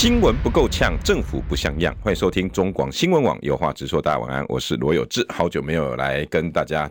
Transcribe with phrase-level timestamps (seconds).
[0.00, 1.92] 新闻不够呛，政府不像样。
[2.00, 4.00] 欢迎收听中广新闻网有话直说。
[4.00, 6.88] 大家晚安，我是罗有志，好久没有来跟大家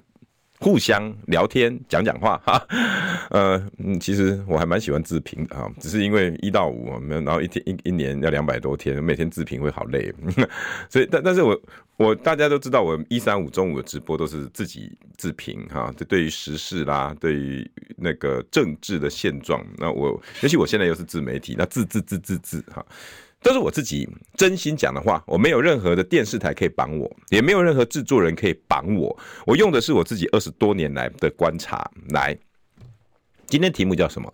[0.59, 2.67] 互相聊天讲讲话哈。
[3.29, 3.61] 呃，
[3.99, 10.13] 其实我还蛮喜欢自评的哈，只是因为一到五，然后一天一一年要两百多天，每天自评会好累，
[10.89, 11.59] 所以但但是我。
[11.97, 15.91] 我大家都知道，我一三五中午的直播都是自己自评哈。
[15.97, 17.67] 这对于时事啦，对于
[17.97, 20.09] 那个政治的现状，那我
[20.41, 22.85] 尤其我现在又是自媒体，那自自自自自哈，
[23.41, 25.23] 都是我自己真心讲的话。
[25.27, 29.17] 我没有任何的电视台可以绑我，也没有任何制作人可以绑我。
[29.45, 32.37] 我用的是我自己二十多年来的观察来。
[33.45, 34.31] 今天题目叫什么？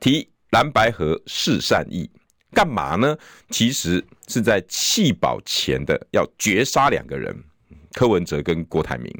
[0.00, 2.10] 提蓝白合是善意。
[2.52, 3.14] 干嘛呢？
[3.50, 7.36] 其实是在弃保前的要绝杀两个人，
[7.92, 9.12] 柯文哲跟郭台铭。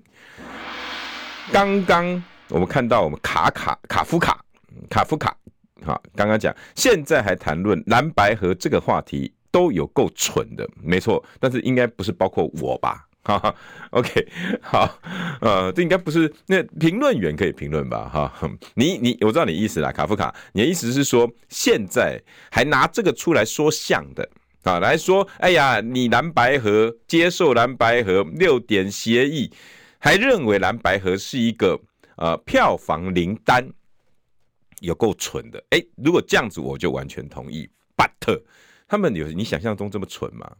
[1.52, 4.42] 刚刚我们看到我们卡卡卡夫卡
[4.88, 5.36] 卡夫卡，
[5.84, 13.06] 好，刚刚讲，现在还谈论蓝白合这个话题都有够蠢的，没错，但是应该不是包括我吧？
[13.22, 13.52] 哈哈
[13.90, 14.24] ，OK，
[14.62, 15.00] 好，
[15.40, 18.08] 呃，这应该不是那评论员可以评论吧？
[18.08, 18.32] 哈，
[18.74, 24.28] 你你我知道你意思啦，卡夫卡，你的意思是说现在还拿这个出来说像的
[24.62, 29.52] 啊，来说，哎呀，你蓝白合接受蓝白合六点协议，
[29.98, 31.80] 还认为蓝白合是一个
[32.16, 33.68] 呃票房灵丹，
[34.80, 35.62] 有够蠢的。
[35.70, 37.68] 哎，如果这样子，我就完全同意。
[37.96, 38.42] But
[38.88, 40.56] 他们有你想象中这么蠢吗？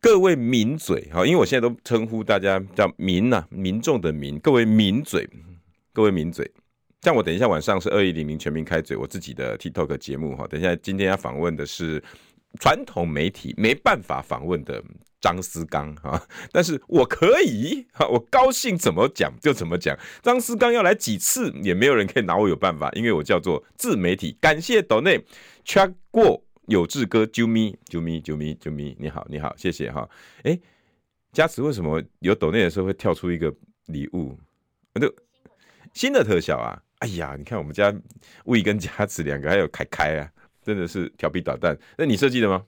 [0.00, 4.38] 各位名嘴，哈，因为我现在都称呼大家叫民呐，民众的民。
[4.38, 5.28] 各位名嘴，
[5.92, 6.48] 各位名嘴，
[7.02, 10.46] 像我等一下晚上是二一零零全民开嘴，我自己的 TikTok 节目哈。
[10.46, 12.02] 等一下今天要访问的是
[12.60, 14.82] 传统媒体没办法访问的
[15.20, 19.98] 张思刚哈，但是我可以哈，我高兴怎么讲就怎么讲。
[20.22, 24.36] 张思刚要来几次也没有人可以拿我有办法，因为我叫做自媒体。
[24.40, 25.24] 感谢斗内
[25.64, 26.44] check 过。
[26.68, 30.06] 有志哥，啾咪啾咪啾咪啾咪，你好你好，谢谢哈。
[30.42, 30.60] 哎、欸，
[31.32, 33.50] 佳慈为什么有抖内的时候会跳出一个
[33.86, 34.38] 礼物？
[35.00, 35.10] 就
[35.94, 36.78] 新的特效啊！
[36.98, 37.90] 哎呀，你看我们家
[38.44, 40.30] 魏跟佳慈两个还有凯凯啊，
[40.62, 41.74] 真的是调皮捣蛋。
[41.96, 42.62] 那你设计的吗？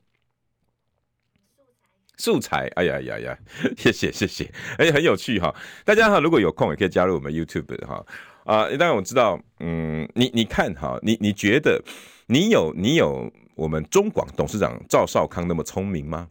[2.20, 3.38] 素材，哎呀呀呀，
[3.76, 5.54] 谢谢谢谢，而且很有趣哈。
[5.84, 8.04] 大家哈，如果有空也可以加入我们 YouTube 哈。
[8.44, 11.82] 啊，当然我知道，嗯，你你看哈，你你觉得
[12.26, 13.32] 你有你有。
[13.56, 16.26] 我们中广董事长赵少康那么聪明吗？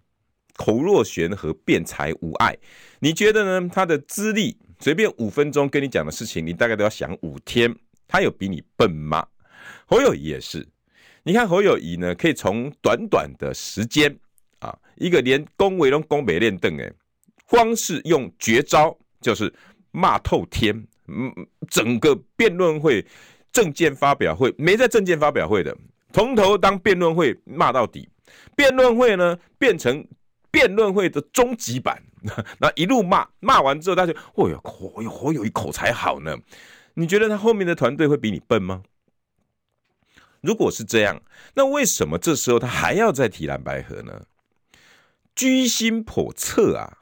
[0.55, 2.57] 口若悬河，辩才无碍。
[2.99, 3.69] 你觉得呢？
[3.71, 7.71] 他的资历随便五分钟跟你讲的事情，你大概都要想五天。
[8.07, 9.27] 他有比你笨吗？
[9.85, 10.67] 侯友宜也是。
[11.21, 14.17] 你看侯友宜呢，可以从短短的时间
[14.59, 16.93] 啊，一个连恭维都恭维练邓诶，
[17.47, 19.53] 光是用绝招就是
[19.91, 20.85] 骂透天。
[21.07, 21.33] 嗯，
[21.69, 23.03] 整个辩论会、
[23.51, 25.75] 政见发表会没在政见发表会的。
[26.13, 28.07] 从头当辩论会骂到底，
[28.55, 30.05] 辩论会呢变成
[30.51, 31.99] 辩论会的终极版，
[32.61, 34.61] 那一路骂，骂完之后，他就，哦哟，
[34.95, 36.37] 我有我有一口才好呢。
[36.93, 38.83] 你觉得他后面的团队会比你笨吗？
[40.41, 41.19] 如果是这样，
[41.55, 44.21] 那为什么这时候他还要再提蓝白合呢？
[45.39, 46.97] 居心叵测啊！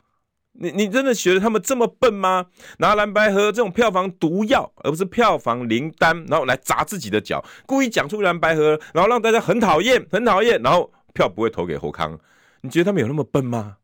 [0.60, 2.46] 你你真的觉得他们这么笨吗？
[2.78, 12.20] 拿蓝白合这种票房毒药，而不是票房灵丹，然后来砸自己的脚，故意讲出蓝白合，然后让大家很讨厌，很讨厌，然后票不会投给侯康。
[12.62, 13.78] 你觉得他们有那么笨吗？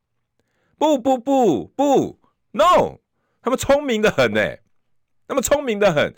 [0.78, 2.20] 不不不不
[2.52, 3.00] ，no，
[3.41, 4.40] 他们聪明的很呢，
[5.28, 6.14] 他们聪明的很，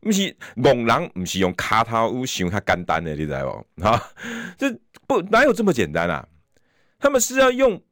[0.00, 3.82] 不是猛狼，不是用卡头想他简单的，你知道不？
[3.84, 4.10] 哈，
[4.56, 6.26] 这不哪有这么简单啊？
[6.98, 7.82] 他们是要用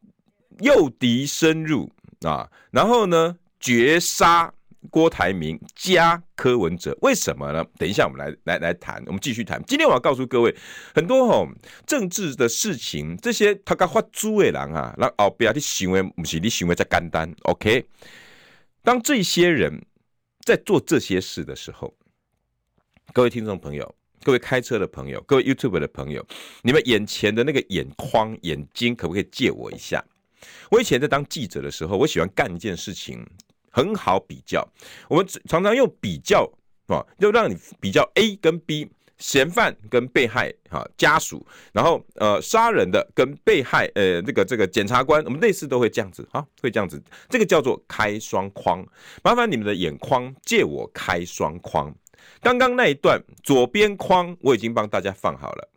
[0.61, 1.91] 诱敌深入。
[2.23, 4.53] 啊，然后呢，绝杀
[4.89, 7.63] 郭台铭加柯文哲，为什么呢？
[7.77, 9.63] 等一下我们来来来谈，我们继续谈。
[9.67, 10.57] 今天我要告诉各位，
[10.95, 11.49] 很多吼、哦、
[11.87, 17.87] 政治的事情，这些他刚发猪的人啊，然后不要你行为不是你行为在干单，OK？
[18.83, 19.85] 当这些人
[20.41, 21.95] 在做这些事的时候，
[23.13, 23.95] 各位听众朋友，
[24.27, 26.27] 各位开车的朋友，各位 YouTube 的朋友，
[26.63, 30.05] 你们眼前的那个眼眶、眼睛，可不可以借我一下？
[30.69, 33.25] 我以前在当记者的时候，我喜欢干一件事情，
[33.71, 34.69] 很好比较。
[35.09, 36.43] 我们常常用比较
[36.89, 48.85] 啊，就让你比较 A 跟 B，嫌犯跟被害哈家属，然后呃杀人的跟被害呃这个这个检察官，我们类似都会这样子啊，会这样子，这个叫做开双框。
[49.23, 51.95] 麻烦你们的眼眶借我开双框。
[52.41, 55.69] 刚刚那一段左边框我已经帮大家放好了，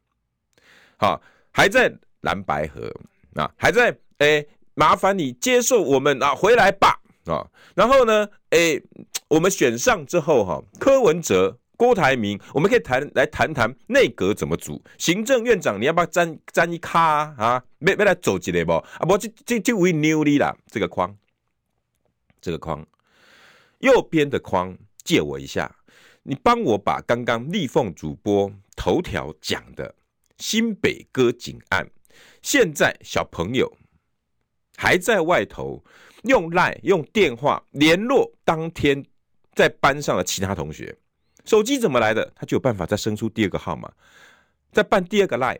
[0.97, 2.93] 好，还在蓝白合
[3.35, 8.81] 啊，还在哎，麻烦你接受我们啊，回来吧啊，然后呢，哎，
[9.27, 11.57] 我们选上之后哈，柯文哲。
[11.79, 14.83] 郭台铭，我们可以谈来谈谈内阁怎么组。
[14.97, 17.35] 行政院长，你要不要沾沾一咖啊？
[17.37, 18.73] 啊，没没来走进来不？
[18.73, 21.15] 啊不，这这这位牛力啦，这个框，
[22.41, 22.85] 这个框，
[23.77, 25.73] 右边的框借我一下，
[26.23, 29.95] 你帮我把刚刚立凤主播头条讲的
[30.37, 31.89] 新北歌警案，
[32.41, 33.71] 现在小朋友
[34.77, 35.83] 还在外头
[36.23, 39.03] 用赖用电话联络当天
[39.53, 40.95] 在班上的其他同学。
[41.45, 42.31] 手机怎么来的？
[42.35, 43.91] 他就有办法再生出第二个号码，
[44.71, 45.59] 再办第二个 line，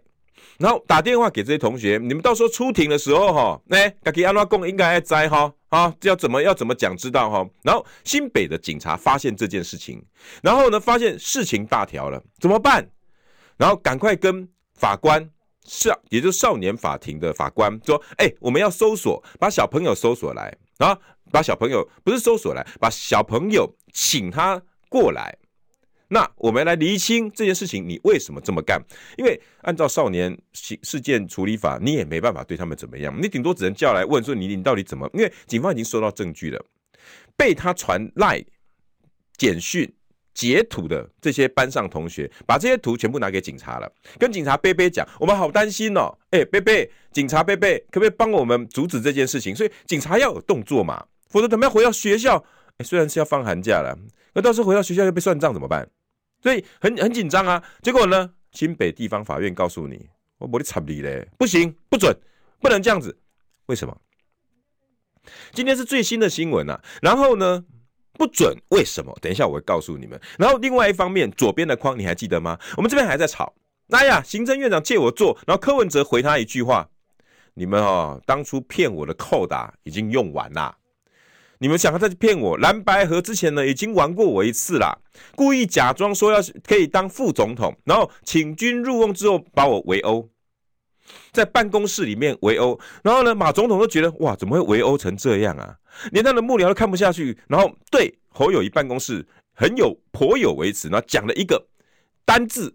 [0.58, 2.00] 然后打电话给这些同学。
[2.02, 7.48] 你们到时候出庭的时候，哈，哎，该给阿拉贡应该要摘哈啊，要怎么要怎么讲知道哈。
[7.64, 10.04] 然后新北的警察发现这件事情，
[10.42, 12.90] 然后呢，发现事情大条了，怎么办？
[13.58, 15.30] 然后赶快跟法官
[15.66, 20.98] 少，也就是少年法庭的法官说，哎，我们要搜索，把小朋友搜索来啊，
[21.32, 25.38] 把小朋友不是搜索来，把小朋友请他过来。
[26.10, 28.82] 那我们来厘清这件事情，你为什么这么干？
[29.18, 35.10] 因为按照少年事事件处理法，你也没办法对他们怎么样，你顶多只能叫来问说你你到底怎么？
[35.14, 36.66] 因为警方已经收到证据了，
[37.38, 38.44] 被他传赖
[39.38, 39.88] 简讯
[40.34, 49.56] 截图的这些班上同学，把这些图全部拿给警察了，跟警察贝贝讲，我们好担心哦，哎，贝贝，警察贝贝，可不可以帮我们阻止这件事情？
[49.56, 52.44] 所以警察要有动作嘛，否则他们要回到学校，
[52.78, 53.96] 哎，虽然是要放寒假了，
[54.34, 55.88] 那到时候回到学校又被算账怎么办？
[56.42, 62.16] 所以很很紧张啊，结果呢，新北地方法院告诉你，我没得插你嘞，不行，不准，
[62.62, 63.18] 不能这样子，
[63.66, 63.98] 为什么？
[65.52, 67.64] 今天是最新的新闻啊，然后呢，
[68.14, 69.16] 不准，为什么？
[69.22, 70.20] 等一下我会告诉你们。
[70.38, 72.58] 然后另外一方面，左边的框你还记得吗？
[72.78, 73.54] 我们这边还在吵，
[73.90, 76.90] 哎呀，行政院长借我做，然后柯文哲回他一句话，
[77.54, 80.76] 你们哦，当初骗我的扣打已经用完啦。
[81.62, 82.58] 你们想要再去骗我？
[82.58, 84.98] 蓝白合之前呢，已经玩过我一次啦，
[85.36, 90.30] 故意假装说要可以当副总统，然后请君入瓮之后把我围殴，
[91.34, 95.76] 在办公室里面围殴，然后呢，马总统都觉得哇，怎么会围殴成这样啊？
[96.12, 101.68] 连他的幕僚都看不下去，然后对侯友谊办公室很有颇有微词，然后讲了一个
[102.24, 102.74] 单字，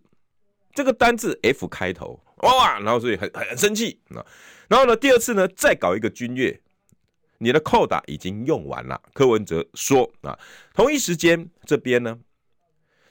[0.74, 3.98] 这个单字 F 开头，哇，然后所以很很生气，
[4.68, 6.60] 然后呢，第二次呢，再搞一个军乐。
[7.44, 10.38] 你的扣打已经用完了，柯文哲说啊，
[10.72, 12.18] 同一时间这边呢，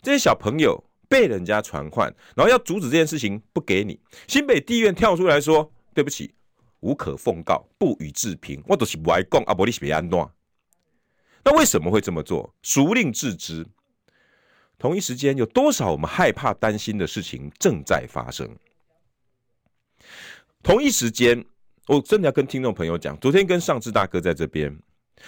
[0.01, 3.99] 这些小朋友被人家传唤，然后要阻止这件事情，不给你。
[4.27, 6.33] 新北地院跳出来说，对不起，
[6.79, 8.59] 无可奉告，不予置评。
[8.67, 10.29] 我都是不爱讲啊，不你是别安怎？
[11.45, 12.51] 那为什么会这么做？
[12.63, 13.63] 孰令置之？
[14.79, 18.49] 同一时间有多少我们害怕担心的事情正在发生？
[20.63, 21.45] 同一时间。
[21.87, 24.73] 我真的要跟听众朋友讲，昨天跟上智大哥在这边，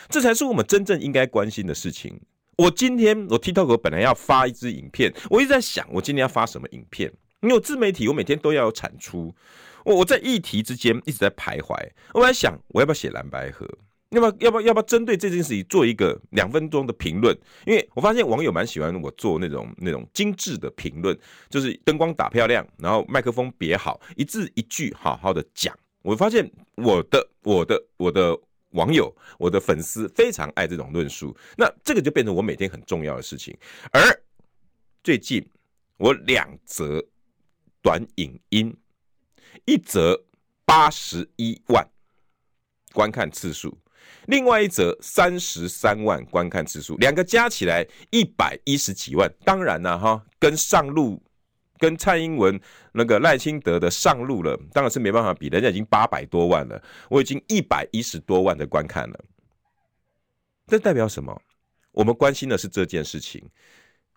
[0.09, 2.17] 这才是我们真正应该关心的事情。
[2.57, 7.11] 我今天我 TikTok 本来要发一支影片，我一直在想，我今天要发什么影片？
[7.41, 9.35] 因为我自媒体，我每天都要有产出。
[9.83, 11.75] 我我在议题之间一直在徘徊。
[12.13, 13.67] 我在想，我要不要写蓝白盒？
[14.11, 17.37] 要不要要不要要不要针对这件事情做一个两分钟的评论？
[17.65, 21.17] 因为我发现网友蛮喜欢我做那种那种精致的评论，
[21.49, 25.75] 就是灯光打漂亮，然后麦克风别好，一字一句好好的讲。
[26.05, 28.39] 我发现我的我的我的
[28.73, 33.57] 网友，我的粉丝非常爱这种论述，那这个就变成我每天很重要的事情。
[33.91, 34.23] 而
[35.03, 35.43] 最近
[35.97, 37.03] 我两则
[37.81, 38.71] 短影音，
[39.65, 40.23] 一则
[40.63, 41.83] 八十一万
[42.93, 43.75] 观看次数，
[44.27, 49.27] 另外一则三十三万观看次数，两个加起来一百一十几万。
[49.43, 51.19] 当然了，哈，跟上路。
[51.77, 52.59] 跟蔡英文
[52.93, 59.19] 那个赖清德的上路了，当然是没办法比，人家已经八百多万了，我已经一百一十多万的观看了。
[60.67, 61.41] 这代表什么？
[61.91, 63.41] 我们关心的是这件事情，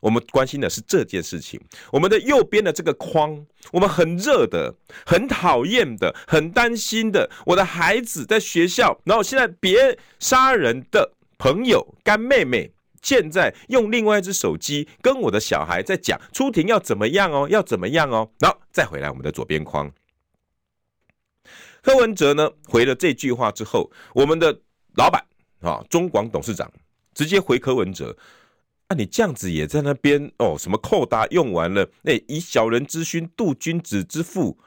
[0.00, 1.60] 我们关心的是这件事情。
[1.92, 4.74] 我们的右边的这个框，我们很热的、
[5.04, 12.72] 很讨厌的、很担心的，我的孩子在学校，然后现在别杀人的朋友、干妹妹。
[13.02, 19.92] 现在用另外一只手机跟我的小孩在讲出庭要怎么样哦，要怎么样哦，然后再回来我们的左边框。
[21.82, 24.60] 柯文哲呢回了这句话之后，我们的
[24.96, 25.24] 老板
[25.60, 26.70] 啊中广董事长
[27.14, 28.16] 直接回柯文哲，
[28.88, 30.56] 啊，你这样子也在那边哦？
[30.58, 31.88] 什么扣打用完了？
[32.04, 34.58] 哎、以小人之心度君子之腹。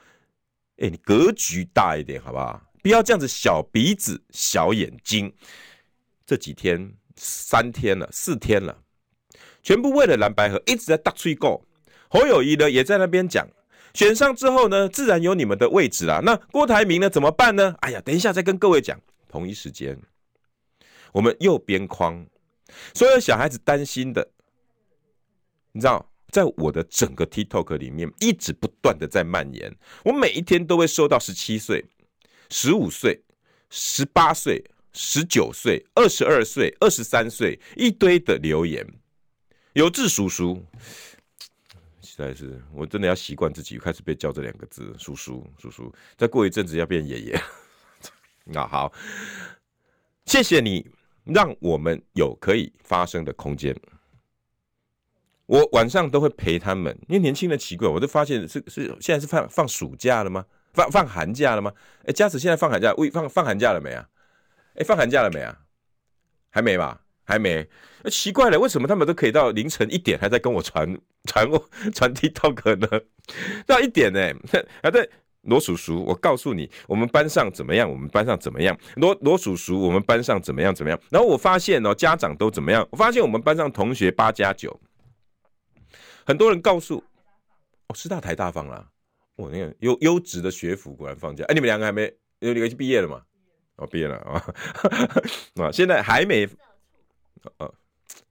[0.77, 2.59] 哎、你格局大一点好不好？
[2.81, 5.31] 不要这样子小鼻子小眼睛。
[6.25, 8.83] 这几天三天了，四天了，
[9.61, 11.65] 全部为了蓝白合一直在大吹狗。
[12.09, 13.47] 侯友谊呢也在那边讲，
[13.93, 16.21] 选上之后呢，自然有你们的位置啦。
[16.23, 17.75] 那郭台铭呢怎么办呢？
[17.79, 18.99] 哎呀，等一下再跟各位讲。
[19.29, 19.97] 同一时间，
[21.13, 22.27] 我们右边框。
[22.93, 24.29] 所有小孩子担心的，
[25.71, 29.73] 你知道，在我的整个 TikTok 里面，一直不断的在蔓延。
[30.03, 31.85] 我每一天都会收到十七岁、
[32.49, 33.23] 十五岁、
[33.69, 34.63] 十八岁、
[34.93, 38.85] 十九岁、二十二岁、二十三岁一堆的留言。
[39.73, 40.63] 有志叔叔，
[42.01, 45.93] 实在是我真的要习惯自己开始被叫这两个字，叔叔叔叔。
[46.17, 47.41] 再过一阵子要变爷爷。
[48.43, 48.91] 那 好，
[50.25, 50.89] 谢谢你。
[51.23, 53.79] 让我们有可以发声的空间。
[55.45, 60.43] 我晚上都会陪他们，因为年轻人奇怪，我就发现是是现在是放放暑假了吗？
[60.73, 61.71] 放放寒假了吗？
[62.05, 64.09] 哎，佳子现在放寒假，喂，放放寒假了没啊？
[64.75, 65.57] 哎，放寒假了没啊？
[66.49, 67.01] 还没吧？
[67.23, 67.67] 还没。
[68.03, 72.87] 那奇怪了，为什么他们都可以到凌晨一点还在跟我传传我传 TikTok 呢？
[73.65, 74.35] 到一点呢、欸？
[74.83, 75.09] 啊对。
[75.43, 77.89] 罗叔叔，我告诉你，我们班上怎么样？
[77.89, 78.77] 我们班上怎么样？
[78.97, 80.71] 罗罗叔叔，我们班上怎么样？
[80.71, 80.99] 怎么样？
[81.09, 82.87] 然后我发现哦，家长都怎么样？
[82.91, 84.79] 我发现我们班上同学八加九，
[86.27, 87.03] 很多人告诉，
[87.87, 88.87] 哦，师大台大放了，
[89.35, 91.43] 我、那个优优质的学府果然放假。
[91.45, 93.23] 哎，你们两个还没，有两个毕业了吗？
[93.81, 94.45] 哦，毕业了啊，
[95.55, 96.45] 啊， 现在还没，
[97.57, 97.67] 啊，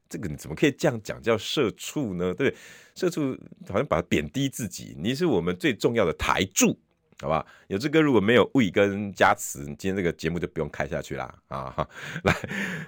[0.08, 1.20] 这个你怎么可以这样讲？
[1.20, 2.32] 叫社畜呢？
[2.32, 2.54] 对，
[2.94, 3.36] 社畜
[3.68, 4.94] 好像把它贬低自己。
[4.96, 6.78] 你是我们最重要的台柱。
[7.20, 11.86] 好吧，有志哥如果没有魏跟加持，今天这个节目就不用开下去啦啊！
[12.22, 12.34] 来，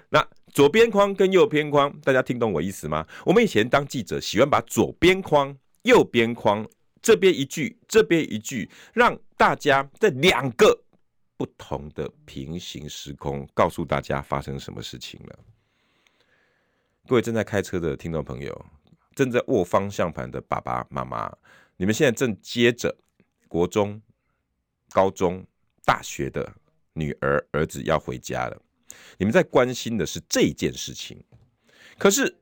[0.09, 3.07] 那左边框跟右边框，大家听懂我意思吗？
[3.27, 6.67] 我们以前当记者，喜欢把左边框、右边框
[7.03, 10.83] 这边一句、这边一句，让大家在两个
[11.43, 15.39] 不同的平行时空，告诉大家发生什么事情了。
[17.09, 18.67] 各位正在开车的听众朋友，
[19.17, 21.37] 正在握方向盘的爸爸妈妈，
[21.77, 22.97] 你们现在正接着
[23.49, 24.01] 国中。
[24.93, 25.45] 高中、
[25.85, 26.49] 大学的
[26.93, 28.63] 女儿、儿子要回家了，
[29.19, 31.25] 你们在关心的是这件事情。
[31.99, 32.39] 可是，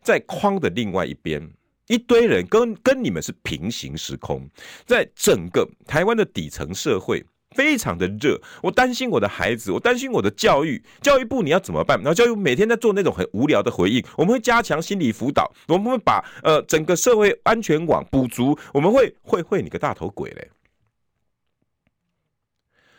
[0.00, 1.50] 在框的另外一边，
[1.86, 4.48] 一堆人跟跟你们是平行时空。
[4.86, 8.40] 在整个台湾的底层社会，非常的热。
[8.62, 10.82] 我担心我的孩子，我担心我的教育。
[11.00, 11.96] 教育部你要怎么办？
[11.98, 14.04] 然后教育每天在做那种很无聊的回应。
[14.16, 18.58] 我们会加强心理辅导，我们会把呃整个社会安全网补足。
[18.72, 20.50] 我们会会会你个大头鬼嘞！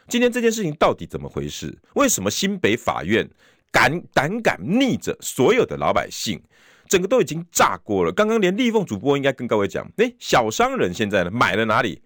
[0.07, 1.77] 今天这件事情到底怎么回事？
[1.95, 3.27] 为什么新北法院
[3.71, 6.39] 敢胆敢逆着所有的老百姓，
[6.87, 8.11] 整个都已经炸锅了？
[8.11, 12.01] 刚刚连立凤主播应该跟各位讲，哎，小商人现在呢买了哪里？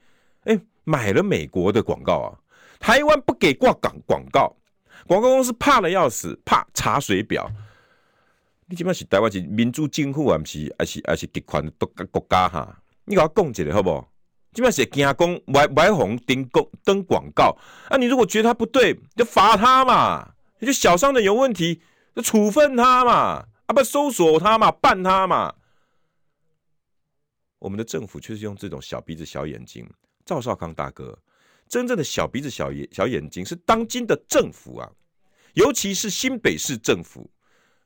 [0.46, 2.40] 哎，买了美国的广告啊！
[2.80, 4.56] 台湾不给挂广广告，
[5.06, 7.50] 广告公司怕的要死，怕查水表。
[8.68, 12.82] 你起码是台湾是民主政府，还是还是还是极权的国家哈？
[13.06, 14.12] 你给我讲一下好不好？
[14.54, 17.56] 基本上写惊讲歪歪红登公登广告
[17.90, 17.98] 啊！
[17.98, 21.82] 你如果觉得他不对，就罚他嘛，你就小商的有问题，
[22.16, 25.54] 就处分他嘛，啊不搜索他嘛，办他嘛。
[27.60, 29.88] 我们的政府却是用这种小鼻子小眼睛。
[30.30, 31.18] 赵少康大哥，
[31.68, 34.88] 真正的小鼻子小眼小眼睛是当今的政府啊，
[35.56, 37.28] 尤其是新北市政府，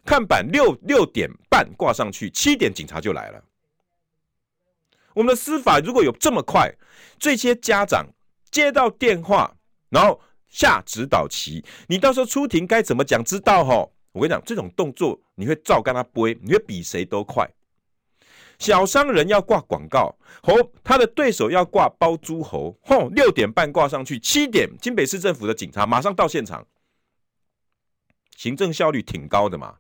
[0.04, 3.42] 看板六六点半挂上去，七点警察就来了。
[5.14, 6.70] 我们的司法如果有这么快，
[7.18, 8.06] 这些家长
[8.52, 9.56] 接到电话，
[9.88, 10.20] 然后
[10.50, 13.24] 下指导棋，你到时候出庭该怎么讲？
[13.24, 13.90] 知道吼？
[14.12, 17.50] 我跟你讲，这种动作你会照跟他背，你会比谁都快。
[18.64, 20.54] 小商人要挂广告，吼，
[20.84, 26.66] 他的对手要挂包租猴，吼，六点半挂上去，七点金北市政府的警察马上到现场，
[28.38, 29.76] 行政效率挺高的嘛。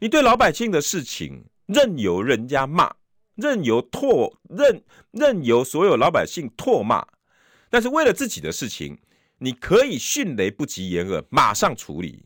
[0.00, 2.94] 你对老百姓的事情任由人家骂。
[3.36, 7.04] 任由唾任任由所有老百姓唾骂，
[7.68, 8.96] 但是为了自己的事情，
[9.38, 12.24] 你可以迅雷不及掩耳，马上处理。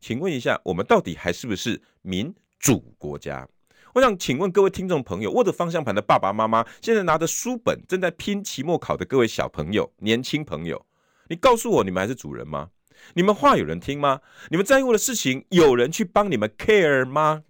[0.00, 3.48] 请问一下，我们到底还是不是民主国家？
[3.94, 10.84] 我想请问各位听众朋友，握着方向盘的爸爸妈妈，现在拿着书本正在拼期末考的各位小朋友、年轻朋友，
[11.28, 12.70] 你告诉我，你们还是主人吗？
[13.14, 14.20] 你们话有人听吗？
[14.50, 17.44] 你们在乎的事情有人去帮你们 care 吗？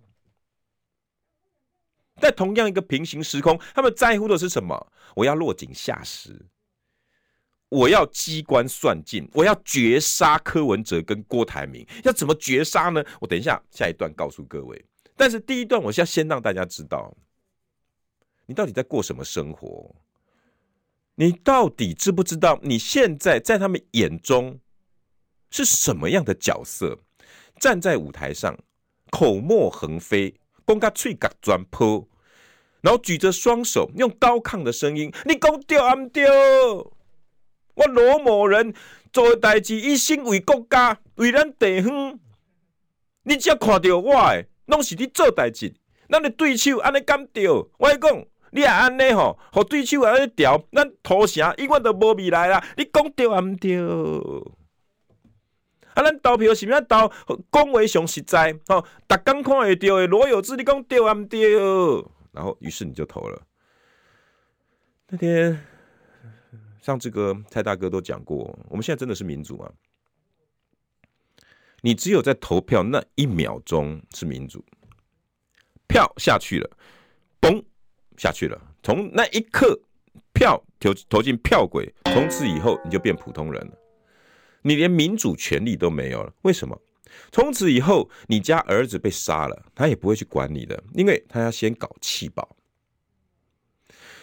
[2.21, 4.93] 在同样一个平行时空，他们在乎的是什么？
[5.17, 6.45] 我要落井下石，
[7.71, 11.87] 我要机关算尽，我要绝杀柯文哲跟郭台铭。
[12.05, 13.03] 要怎么绝杀呢？
[13.23, 14.85] 我等一下下一段告诉各位。
[15.17, 17.15] 但是第一段，我是要先让大家知道，
[18.47, 19.95] 你到底在过什么生活？
[21.17, 24.59] 你到底知不知道你现在在他们眼中
[25.51, 26.99] 是什么样的角色？
[27.61, 28.59] 站在舞台上，
[29.11, 32.09] 口沫横飞，公家脆角转坡，
[32.81, 36.27] 然后举着双手，用高亢的声音：“你讲对唔对？
[37.77, 38.75] 我罗某人
[39.13, 42.19] 做的代志，一心为国家，为咱地方。
[43.23, 45.75] 你只要看到我的，拢是你做代志。
[46.09, 47.49] 咱的对手安尼敢对？
[47.49, 47.69] 我
[48.01, 52.65] 讲。”你也安尼吼，和对手安尼调，咱土城永远都无未来啦！
[52.77, 53.77] 你讲对啊毋对？
[55.95, 57.11] 啊，咱投票是毋是投
[57.51, 58.57] 讲话上实在？
[58.69, 61.53] 吼，逐工看会到的罗有志，你讲对啊毋对？
[62.31, 63.43] 然后，于是你就投了。
[65.09, 65.61] 那天，
[66.81, 69.69] 像这个蔡大哥都讲过，我们现在真的是民主啊？
[71.85, 74.65] 你只有在投票那一秒钟是民主，
[75.87, 76.71] 票下去了，
[77.43, 77.63] 嘣。
[78.17, 79.79] 下去了，从那一刻
[80.33, 83.79] 票投投进票轨，从此以后你就变普通人了，
[84.63, 86.33] 你连民主权利都没有了。
[86.43, 86.81] 为什么？
[87.31, 92.57] 从此以后，你家儿子被杀了，他也不会去管你的，因为他要先搞气保。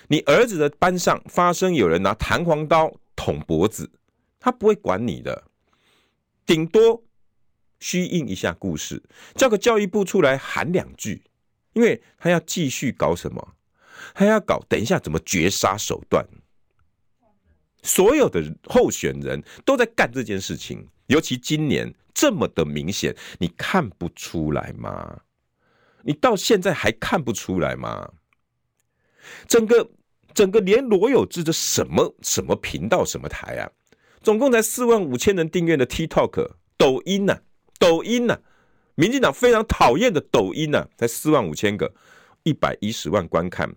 [0.08, 3.92] 你儿子的班上发生有人拿弹簧刀捅脖子，
[4.40, 5.44] 他不会管你的，
[6.46, 7.04] 顶多
[7.82, 9.04] 虚应一下故事，
[9.36, 11.24] 叫个教育部出来喊两句，
[11.74, 13.56] 因为他要继续搞什么？
[14.14, 16.26] 他要搞，等一下怎么绝杀手段？
[17.84, 25.22] 所有的候选人都在干这件事情，尤其今年这么的明显，你看不出来吗？
[26.04, 28.12] 你到现在还看不出来吗？
[29.48, 29.90] 整个
[30.34, 33.70] 整个连罗有志的什么什么频道什么台啊，
[34.22, 37.42] 总共才四万五千人订阅的 TikTok 抖音呢、
[37.82, 38.40] 抖音呐、啊，
[38.94, 41.92] 民进党非常讨厌的抖音呐、啊，才四万五千个，
[42.44, 43.76] 一百一十万观看。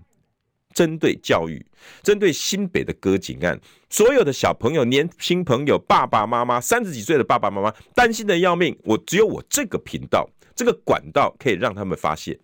[0.74, 1.64] 针对教育，
[2.02, 8.76] 针对新北的割颈案，所有的小朋友、年轻朋友、爸爸妈妈、三十几岁的爸爸妈妈担心的要命。
[8.82, 12.36] 我只有我这个频道、这个管道可以让他们发现，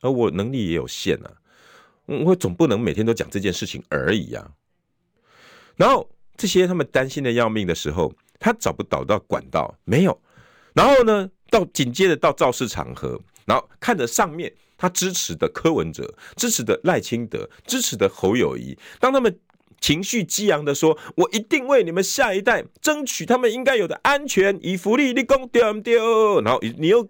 [0.00, 1.30] 而我能力也有限啊，
[2.06, 4.50] 我总不能每天都讲这件事情而已啊。
[5.76, 10.20] 然后这些他们担心的要命的时候，他找不到到管道，没有。
[10.74, 14.52] 然后呢，到紧接着到造势场合，然后看着上面。
[14.82, 19.38] 他支持的柯文哲，支持的赖清德，支持的侯友谊，当他们
[19.78, 25.96] 情绪激昂的说：“我一定为你们下一代争取他们应该有的安全与福利。”立功对不对？
[26.42, 27.06] 然后你又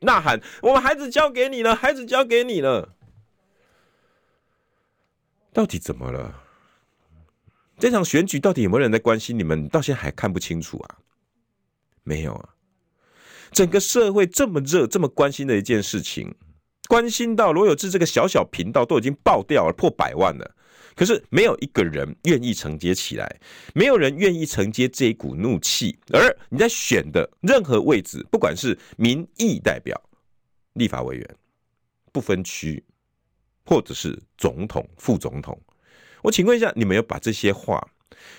[0.00, 2.94] 呐喊：“我们孩子交给你了，孩子交给你了。”
[5.52, 6.39] 到底怎么了？
[7.80, 9.66] 这场选举到底有没有人在关心你们？
[9.70, 10.98] 到现在还看不清楚啊？
[12.04, 12.50] 没有啊！
[13.52, 16.34] 整个社会这么热，这么关心的一件事情。
[16.88, 20.54] 关心到罗有志这个小小频道都已经爆掉了，破百万了，
[20.94, 23.40] 可是没有一个人愿意承接起来，
[23.74, 25.98] 没有人愿意承接这一股怒气。
[26.12, 29.98] 而你在选的任何位置，不管是民意代表、
[30.74, 31.36] 立法委员，
[32.12, 32.84] 不分区，
[33.64, 35.58] 或者是总统、副总统，
[36.22, 37.90] 我请问一下，你们有把这些话，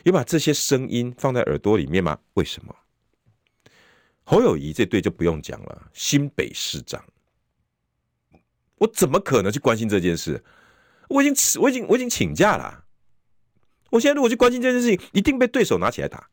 [0.04, 2.20] 有把这些声音放在耳朵里面吗？
[2.34, 2.76] 为什么？
[4.24, 7.04] 侯友谊这队就不用讲了，新北市长。
[8.78, 10.44] 我怎么可能去关心这件事？
[11.10, 12.86] 我已经，我已经，我已经请假了。
[13.90, 16.30] 我现在如果去关心这件事情，一定被对手拿起来打。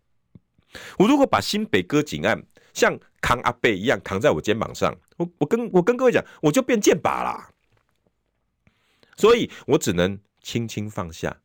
[0.98, 7.50] 我如果把新北割警案像扛阿贝一样扛在我肩膀上，我我跟我跟各位讲，我就变箭靶啦。
[9.16, 10.16] 所以我只能
[10.48, 11.36] 轻轻放下，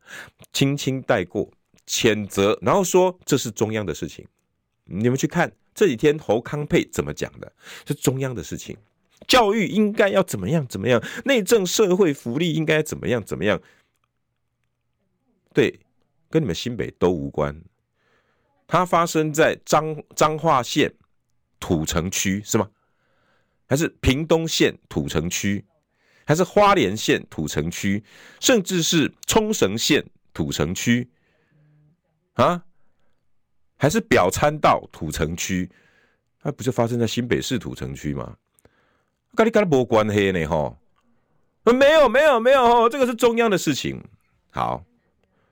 [0.50, 1.52] 轻轻带过，
[1.86, 4.26] 谴责，然后说这是中央的事情。
[4.84, 7.52] 你们去看这几天侯康沛怎么讲的，
[7.86, 8.74] 是中央的事情。
[9.28, 10.66] 教育应该要怎么样？
[10.66, 11.02] 怎么样？
[11.26, 13.22] 内政社会福利应该怎么样？
[13.22, 13.60] 怎么样？
[15.52, 15.80] 对，
[16.30, 17.62] 跟你们新北都无关。
[18.66, 20.90] 它发生在彰彰化县
[21.60, 22.70] 土城区是吗？
[23.66, 25.66] 还是屏东县土城区？
[26.24, 28.02] 还是花莲县土城区？
[28.40, 31.10] 甚至是冲绳县土城区？
[32.34, 32.64] 啊？
[33.76, 35.70] 还是表参道土城区？
[36.42, 38.36] 啊不就发生在新北市土城区吗？
[39.34, 40.78] 跟你跟他没关系呢，吼，
[41.64, 44.02] 没有没有没有，这个是中央的事情。
[44.50, 44.84] 好，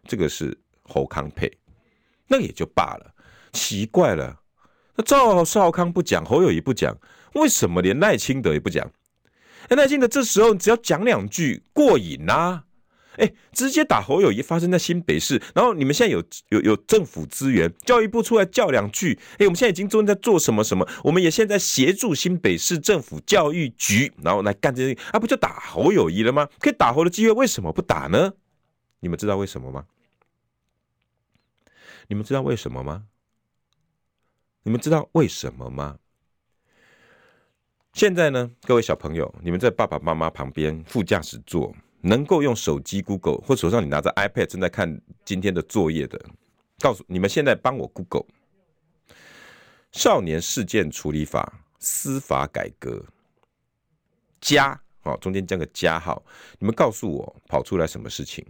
[0.04, 1.50] 这个是侯康沛，
[2.28, 3.14] 那也就罢了。
[3.52, 4.40] 奇怪了，
[4.94, 6.96] 那赵少康不讲，侯友宜不讲，
[7.34, 8.88] 为什么连赖清德也不讲？
[9.76, 12.64] 赖清德这时候只要讲两句过瘾呐、
[13.16, 26.48] 哎，直接打侯友谊发生在新北市，然后你们现在有有有政府资源，教育部出来叫两句，哎，我们现在已经正在做什么什么，我们也现在协助新北市政府教育局，然后来干这些，啊，不就打侯友谊了吗？
[26.58, 28.32] 可以打侯的机会为什么不打呢？
[29.00, 29.84] 你们知道为什么吗？
[32.08, 33.04] 你们知道为什么吗？
[34.64, 35.98] 你们知道为什么吗？
[37.92, 41.74] 现在呢，各位小朋友，你们在爸爸妈妈旁边副驾驶座。
[42.04, 46.20] 能够用手机 Google 或手上你拿着 iPad 正在看今天的作业的，
[46.80, 48.24] 告诉你们现在帮我 Google
[49.92, 53.04] 少年事件处理法司法改革
[54.40, 56.24] 加好，中间加个加号，
[56.58, 58.44] 你们告诉我跑出来什么事情？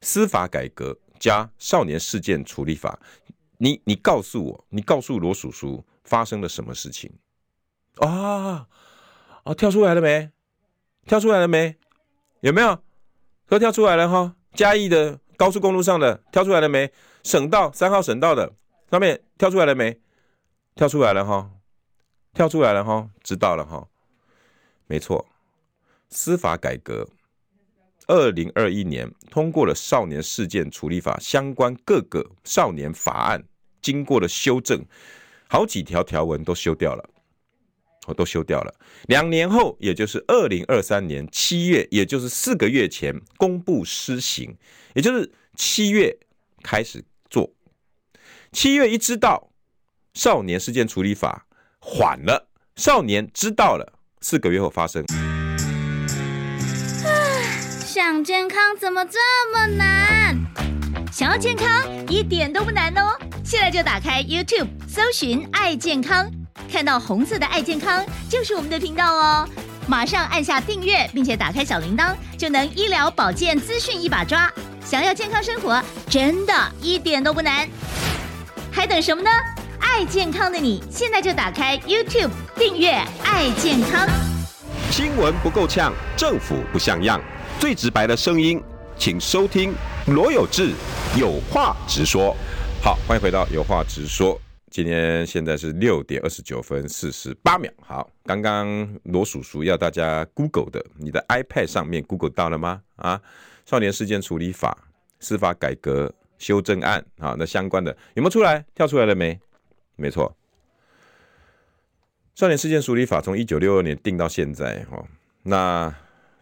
[0.00, 2.98] 司法改革加少年事件处理法，
[3.58, 7.12] 你你告诉我，你告诉罗叔叔发生了什么事情？
[8.00, 8.66] 啊
[9.44, 10.30] 啊，跳出来了没？
[11.06, 11.76] 跳出来了没？
[12.40, 12.78] 有没有
[13.48, 14.36] 都跳出来了哈？
[14.52, 16.92] 嘉义的高速公路上的跳出来了没？
[17.22, 18.52] 省道三号省道的
[18.90, 20.00] 上面跳出来了没？
[20.74, 21.50] 跳出来了哈，
[22.32, 23.88] 跳出来了哈，知道了哈。
[24.86, 25.26] 没错，
[26.08, 27.08] 司法改革，
[28.06, 33.44] 二零二一年通过了少年事件处理法相关各个少年法案，
[33.82, 34.84] 经过了修正，
[35.48, 37.10] 好几条条文都修掉了。
[38.08, 38.74] 我都修掉了。
[39.06, 44.56] 两年后，也就是二零二三年七月，也就是四个月前公布施行，
[44.94, 46.18] 也就是七月
[46.62, 47.52] 开始做。
[48.50, 49.50] 七月一知道
[50.14, 51.46] 少年事件处理法
[51.78, 55.04] 缓了，少年知道了，四个月后发生。
[57.84, 59.18] 想健康怎么这
[59.52, 60.36] 么难？
[61.12, 66.30] 想要健康一点都不难哦，现在就打开 YouTube 搜寻“爱健康”。
[66.70, 69.48] 看到红色的“爱健康”就是我们的频道哦，
[69.86, 74.52] 马上按下订阅，并且打开小铃铛，就能医疗保健资讯一把抓。
[74.84, 77.68] 想要健康生活，真的一点都不难，
[78.70, 79.30] 还等什么呢？
[79.80, 82.92] 爱健康的你，现在就打开 YouTube 订阅
[83.24, 84.08] “爱健康”。
[84.90, 87.20] 新闻不够呛，政府不像样，
[87.58, 88.62] 最直白的声音，
[88.98, 89.74] 请收听
[90.06, 90.72] 罗有志
[91.16, 92.36] 有话直说。
[92.82, 94.40] 好，欢迎回到有话直说。
[94.70, 97.72] 今天现在是六点二十九分四十八秒。
[97.80, 102.82] 好，刚刚罗叔叔要大家 Google 的，你的 iPad 上面 Google 到了吗？
[102.96, 103.20] 啊，
[103.64, 104.76] 少年事件处理法
[105.20, 108.64] 司法改革修正案，啊，那相关的有没有出来？
[108.74, 109.40] 跳出来了没？
[109.96, 110.36] 没错，
[112.34, 115.04] 少年事件处理法从一九六二年定到现在，哦，
[115.42, 115.94] 那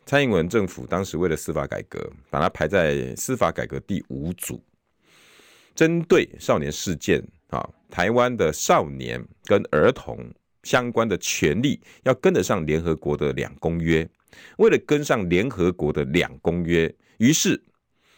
[0.05, 4.61] 蔡英文政府当时为了司法改革，把它排在司法改革第五组，
[5.75, 7.23] 针对少年事件。
[7.51, 10.18] 啊，台湾的少年跟儿童
[10.62, 14.09] 相关的权利要跟得上联合国的两公约。
[14.59, 17.62] 为了跟上联合国的两公约，于是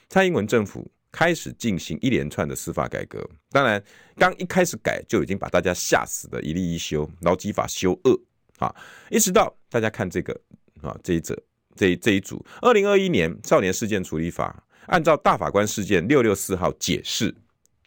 [0.08, 3.24] 蔡英文政府开始进行一连串的司法改革。
[3.50, 3.80] 当然，
[4.16, 8.74] 刚一开始改就已经把大家吓死的，一例一修，劳基法修二啊，
[9.10, 10.38] 一直到大家看这个
[10.82, 11.40] 啊这一则
[11.76, 17.32] 这这一组，二零二一年少年事件处理法，按照大法官事件六六四号解释。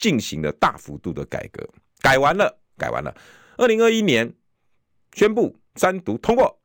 [0.01, 1.65] 进行了大幅度的改革，
[2.01, 3.15] 改完了，改完了。
[3.55, 4.33] 二零二一年
[5.13, 6.59] 宣布三读通过，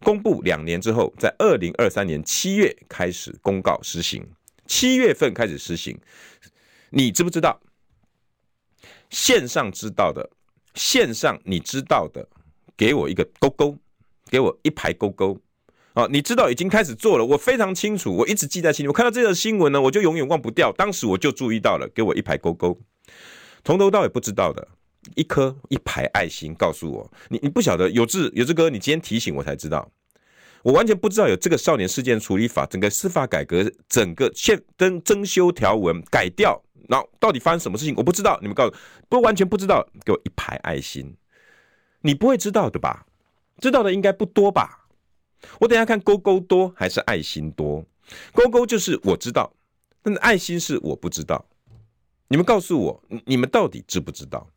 [0.00, 4.26] 公布两年之后，在二零二三年七月开始公告实行，
[4.66, 5.96] 七月份开始实行。
[6.88, 7.60] 你知不知道？
[9.10, 10.28] 线上知道的，
[10.74, 12.26] 线上你知道的，
[12.76, 13.76] 给我一个勾勾，
[14.30, 15.38] 给我一排勾勾。
[15.94, 18.88] 啊，你知道已经开始做了，我非常清楚，我一直记在心里。
[18.88, 20.72] 我看到这个新闻呢，我就永远忘不掉。
[20.72, 22.76] 当时我就注意到了，给我一排勾勾。
[23.64, 24.66] 从头到尾不知道的，
[25.14, 29.88] 一颗一排爱心，告诉我，你你不晓得有志有志哥，你今天提醒我才知道，
[30.64, 38.36] 我完全不知道有这个少年事件处理法，整个司法改革，整个宪增增修条文改掉，然后到底发生什么事情，我不知道。
[38.42, 38.74] 你们告诉，
[39.08, 41.16] 不完全不知道，给我一排爱心。
[42.00, 43.06] 你不会知道的吧？
[43.60, 44.83] 知道的应该不多吧？
[45.58, 47.84] 我等下看勾勾多还是爱心多？
[48.32, 49.52] 勾勾就是我知道，
[50.02, 51.44] 但是爱心是我不知道。
[52.28, 54.48] 你们告诉我，你们到底知不知道？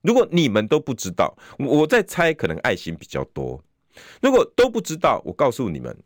[0.00, 3.62] 如果你们都不知道，我在猜，可能爱心比较多。
[4.20, 5.96] 如果都不知道，我告诉你们，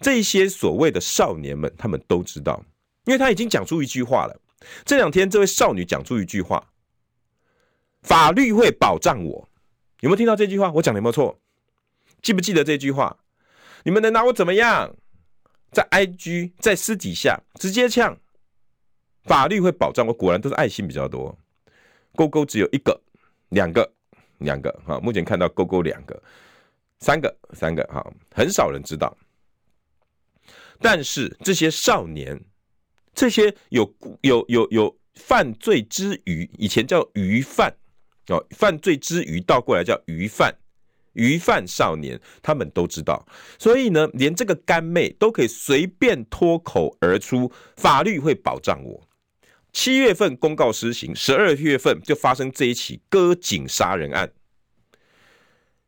[0.00, 2.62] 这些所谓的少年们，他们都知道，
[3.06, 4.40] 因为他已经讲出一句话了。
[4.84, 6.72] 这两天，这位少女讲出一句话
[8.02, 9.48] ：“法律会保障我。”
[10.00, 10.70] 有没有听到这句话？
[10.72, 11.38] 我讲的有没有错？
[12.24, 13.18] 记不记得这句话？
[13.84, 14.96] 你们能拿我怎么样？
[15.70, 18.18] 在 IG，在私底下直接呛，
[19.24, 20.12] 法律会保障我。
[20.14, 21.38] 果然都是爱心比较多，
[22.14, 22.98] 勾勾只有一个、
[23.50, 23.92] 两个、
[24.38, 24.72] 两个。
[24.86, 26.22] 哈，目前看到勾勾两个、
[27.00, 27.84] 三个、三个。
[27.92, 28.02] 哈，
[28.34, 29.14] 很少人知道。
[30.80, 32.42] 但是这些少年，
[33.14, 37.70] 这些有有有有犯罪之余，以前叫鱼贩
[38.28, 40.54] 哦，犯罪之余倒过来叫鱼贩，
[41.14, 43.26] 虞犯少年，他们都知道，
[43.58, 49.08] 所以呢，连这个干妹都可以随便脱口而出，法律会保障我。
[49.72, 54.32] 七月份公告施行，十二月份就发生这一起割颈杀人案。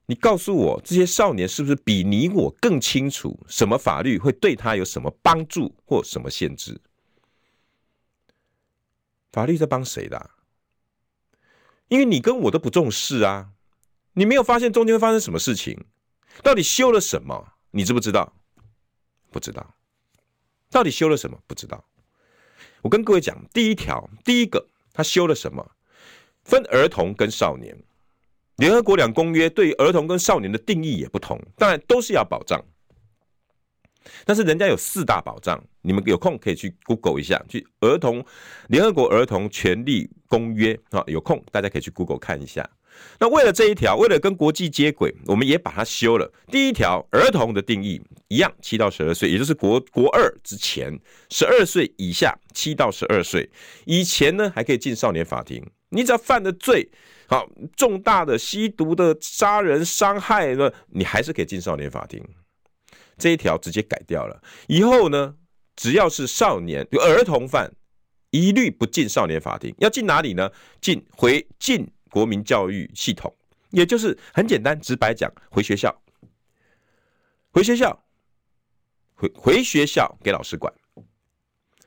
[0.07, 6.81] 你告诉我，这些少年是不是比你我更清楚什么法律会对他有什么帮助或什么限制？
[9.33, 10.31] 法律在帮谁的？
[11.89, 13.51] 因为你跟我都不重视啊，
[14.19, 15.79] 你没有发现中间会发生什么事情？
[16.43, 17.53] 到底修了什么？
[17.71, 18.33] 你知不知道？
[19.31, 19.75] 不知道。
[20.71, 21.39] 到底修了什么？
[21.47, 21.85] 不知道。
[22.81, 25.71] 我跟各位讲，第一条，第一个，他修了什么？
[26.45, 27.77] 分儿童跟少年。
[28.57, 32.65] 联合国两公约对儿童跟少年的定义也不同，当然都是要保障，
[34.25, 38.25] 但是人家有四大保障，你们有空可以去 Google 一下，去儿童
[38.69, 42.67] 联合国儿童权利公约啊，有空大家可以去 Google 看一下。
[43.19, 46.33] 那为了这一条，为了跟国际接轨，我们也把它修了。
[46.49, 50.99] 第一条，儿童的定义一样，七到十二岁，也就是国国二之前，
[51.31, 53.49] 十二岁以下，七到十二岁
[53.85, 55.65] 以前呢，还可以进少年法庭。
[55.91, 56.91] 你只要犯的罪，
[57.29, 62.23] 好重大的吸毒的杀人伤害呢，你还是可以进少年法庭。
[63.17, 65.35] 这一条直接改掉了，以后呢，
[65.75, 67.73] 只要是少年儿童犯，
[68.31, 70.51] 一律不进少年法庭，要进哪里呢？
[70.81, 73.31] 进回进国民教育系统，
[73.69, 75.95] 也就是很简单直白讲，回学校，
[77.51, 78.03] 回学校，
[79.15, 80.73] 回回学校给老师管。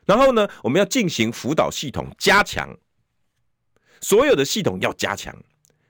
[0.06, 2.78] 然后呢，我们要进行辅导系统加强。
[4.02, 5.36] 所有的系统要加强，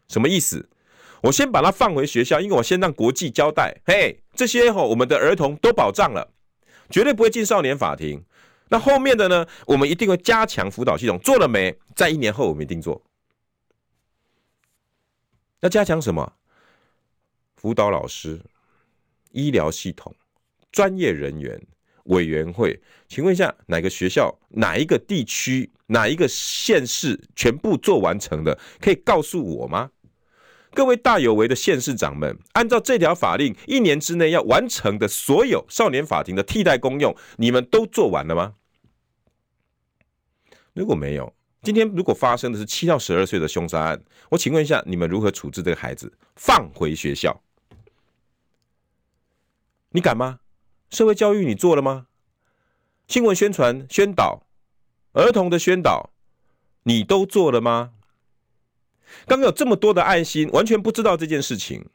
[0.08, 0.70] 什么意思？
[1.24, 6.32] 我先把它放回学校，因为我先让国际交代，嘿，这些吼我们的儿童都保障了，
[6.90, 8.24] 绝对不会进少年法庭。
[8.70, 11.78] 那后面的呢，我们一定会加强辅导系统，做了没？
[11.94, 13.04] 在一年后我们一定做。
[15.62, 16.34] 要加强什么？
[17.56, 18.42] 辅导老师、
[19.32, 20.16] 医疗系统、
[20.72, 21.62] 专业人员。
[22.06, 29.92] 委员会，请问一下，哪个学校、哪一个地区、哪一个县市全部做完成的，可以告诉我吗？
[30.72, 38.56] 各位大有为的县市长们，按照这条法令，一年之内要完成的所有少年法庭的替代功用，你们都做完了吗？
[40.74, 46.12] 如果没有，今天如果发生的是七到十二岁的凶杀案，我请问一下，你们如何处置这个孩子？
[46.36, 47.42] 放回学校？
[49.90, 50.40] 你敢吗？
[50.90, 52.08] 社会教育你做了吗？
[53.08, 54.44] 新闻宣传、宣导、
[55.14, 56.12] 儿童的宣导，
[56.84, 57.92] 你都做了吗？
[59.26, 61.90] 刚刚有这么多的爱心，完全不知道这件事情。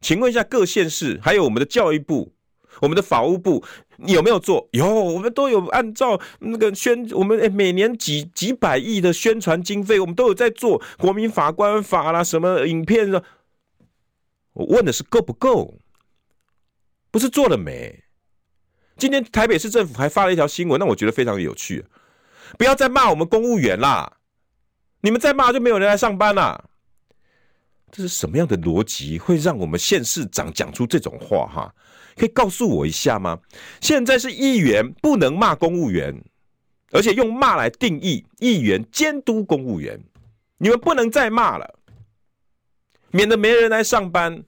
[0.00, 2.32] 请问一下各县市，还有我们的教育部、
[2.80, 3.64] 我们的法务部，
[4.00, 4.68] 你有没有做？
[4.72, 13.24] 有，我们都有按照那个宣，我们每年几几百亿的宣传经费，我们都有在做国民法官法啦，什么影片的。
[14.52, 15.74] 我问的是够不够？
[17.10, 18.04] 不是做了没？
[18.96, 21.84] 今天台北市政府还发了一条新闻，那我觉得非常有趣。
[22.56, 24.18] 不要再骂我们公务员啦！
[25.00, 26.64] 你们再骂就没有人来上班啦。
[27.90, 31.46] 这是什么样的逻辑会让我们县市长讲出这种话？
[31.46, 31.74] 哈，
[32.18, 33.38] 可以告诉我一下吗？
[33.80, 36.22] 现在是议员不能骂公务员，
[36.90, 39.98] 而且用骂来定义议员监督公务员，
[40.58, 41.78] 你们不能再骂了，
[43.10, 44.42] 免得没人来上班。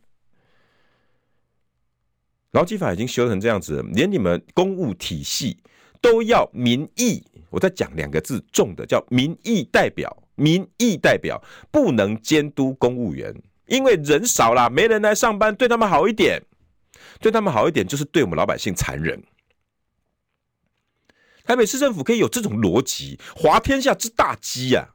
[2.50, 5.56] 劳基法已经修成这样子，连你们公务体系
[6.00, 7.22] 都要民意。
[7.48, 10.14] 我再讲两个字重的，叫民意代表。
[10.36, 13.34] 民意代表不能监督公务员，
[13.66, 16.42] 因为人少啦，没人来上班，对他们好一点，
[17.20, 19.22] 对他们好一点就是对我们老百姓残忍。
[21.44, 24.90] 台北市政府可以有这种逻辑，滑天下之大稽呀！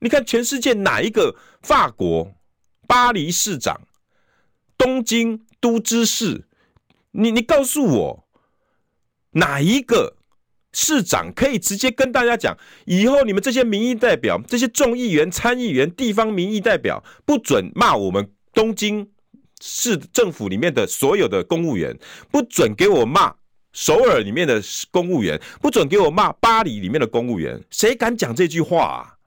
[0.00, 2.34] 你看全世界哪一个法国
[2.86, 3.80] 巴黎市长？
[4.76, 6.48] 东京都知事，
[7.12, 8.28] 你你告诉我，
[9.30, 10.16] 哪一个
[10.72, 19.12] 市长可以直接跟大家讲，以后你们这些民意代表、这些众议员、参议员、地方民意代表，不准骂我们东京
[19.64, 21.96] 市政府里面的所有的公务员，
[22.32, 23.32] 不准给我骂
[23.72, 29.18] 首尔里面的公务员，不准给我骂巴黎里面的公务员，谁敢讲这句话啊？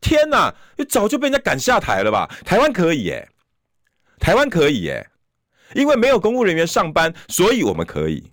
[0.00, 2.28] 天哪，你早就被人家赶下台了吧？
[2.44, 3.28] 台湾可以耶。
[4.20, 5.10] 台湾可以耶，
[5.74, 8.30] 因为没有公务人员上班，所以我们可以。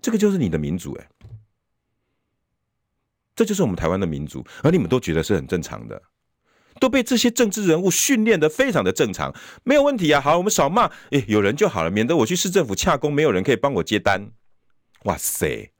[0.00, 1.08] 这个就是你的民主哎，
[3.34, 6.00] 这就是我们台湾的民主，而你们都觉得是很正常的。
[6.82, 10.20] 都被这些政治人物训练得非常的正常，没有问题啊。
[10.20, 14.32] 好，我们少骂，诶，有人就好了，免得我去市政府洽公，没有人可以帮我接单。
[15.04, 15.70] 哇塞，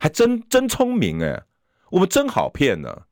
[0.00, 1.44] 还真真聪明诶，
[1.90, 3.02] 我们真好骗呢。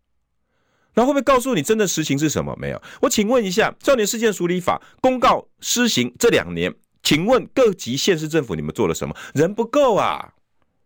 [0.93, 2.53] 然后会不会告诉你真的实情是什么？
[2.59, 2.83] 没有。
[3.03, 9.15] 我请问一下，少年事件处理法公告施行这两年，请问各级县市政府你们做了什么？
[9.35, 10.33] 人不够啊，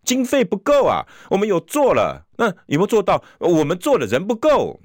[0.04, 1.06] 经费不够啊。
[1.30, 3.24] 我们有做了，那有没有做到？
[3.38, 4.82] 我们做了，人不够。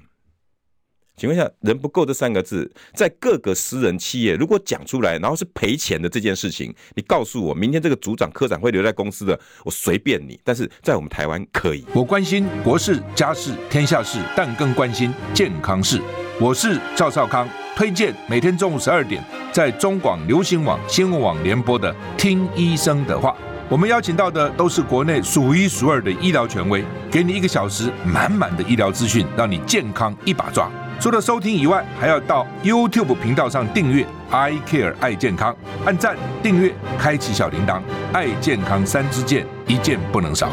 [1.20, 10.40] 请问一下，人不够这三个字，在各个私人企业如果讲出来，然后是赔钱的这件事情，你告诉我，明天这个组长、科长会留在公司的，我随便你。
[10.42, 11.84] 但是在我们台湾可以。
[11.94, 16.00] 我关心国事、家事、天下事，但更关心健康事。
[16.40, 23.32] 我是赵少康，推荐每天中午十二点在中广流行网、新闻网联播的《听医生的话》。
[23.68, 30.72] 我们邀请到的都是国内数一数二的医疗权威，给你一个小时满满的医疗资讯，让你健康一把抓。
[31.00, 37.80] 除了收听以外，还要到 YouTube 频道上订阅 I Care 爱健康，按赞、订阅、开启小铃铛，
[38.12, 40.50] 爱健康三支箭，一件不能少。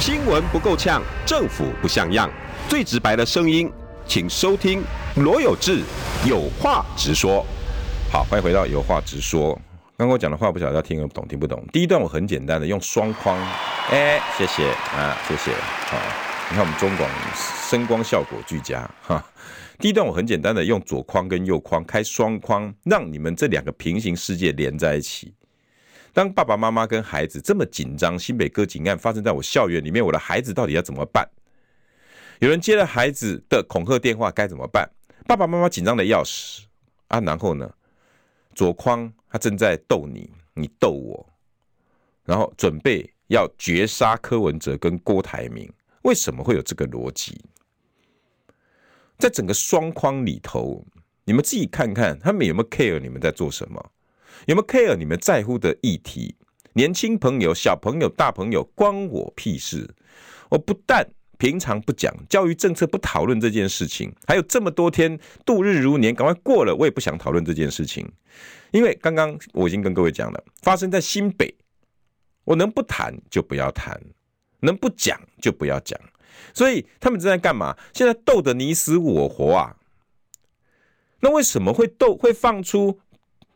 [0.00, 2.30] 新闻不够呛，政府不像样，
[2.70, 3.70] 最直白的声音，
[4.06, 4.82] 请收听
[5.16, 5.82] 罗有志
[6.24, 7.44] 有话直说。
[8.10, 9.52] 好，欢迎回到有话直说。
[9.98, 11.62] 刚刚我讲的话不晓得要听得懂听不懂。
[11.70, 13.36] 第一段我很简单的用双框，
[13.90, 15.50] 哎，谢谢啊，谢谢，
[15.90, 16.31] 好。
[16.52, 19.24] 你看我们中广声光效果俱佳哈。
[19.78, 25.32] 第一段我很简单的用左框跟右框开双框，让你们这两个平行世界连在一起。
[26.12, 31.26] 当爸爸妈妈跟孩子这么紧张，新北割颈案发生在我校园里面，我的孩子到底要怎么办？
[32.40, 34.86] 有人接了孩子的恐吓电话该怎么办？
[35.26, 36.66] 爸爸妈妈紧张的要死
[37.08, 37.18] 啊！
[37.20, 37.72] 然后呢，
[38.54, 41.26] 左框他正在逗你，你逗我，
[42.26, 45.72] 然后准备要绝杀柯文哲跟郭台铭。
[46.02, 47.40] 为什么会有这个逻辑？
[49.18, 50.84] 在整个双框里头，
[51.24, 53.92] 你们自己看看，他们有没有 care 你们在做什么？
[54.46, 56.34] 有没有 care 你们在乎的议题？
[56.72, 59.88] 年轻朋友、小朋友、大朋友，关我屁事！
[60.48, 61.06] 我不但
[61.38, 68.10] 平常不讲教育政策，不讨论这件事情，还有这么多天度日如年，赶快过了，我也不想讨论这件事情。
[68.70, 71.54] 因为刚刚我已经跟各位讲了，发生在新北，
[72.44, 74.00] 我能不谈就不要谈。
[74.62, 75.98] 能不讲就不要讲，
[76.54, 77.76] 所以他们正在干嘛？
[77.92, 79.76] 现在斗得你死我活啊！
[81.20, 82.16] 那为什么会斗？
[82.16, 83.00] 会放出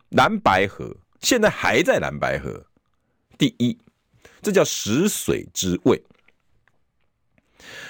[0.09, 0.97] 蓝白河？
[1.21, 2.65] 现在还在蓝白河。
[3.37, 3.77] 第一，
[4.41, 6.03] 这叫食髓知味。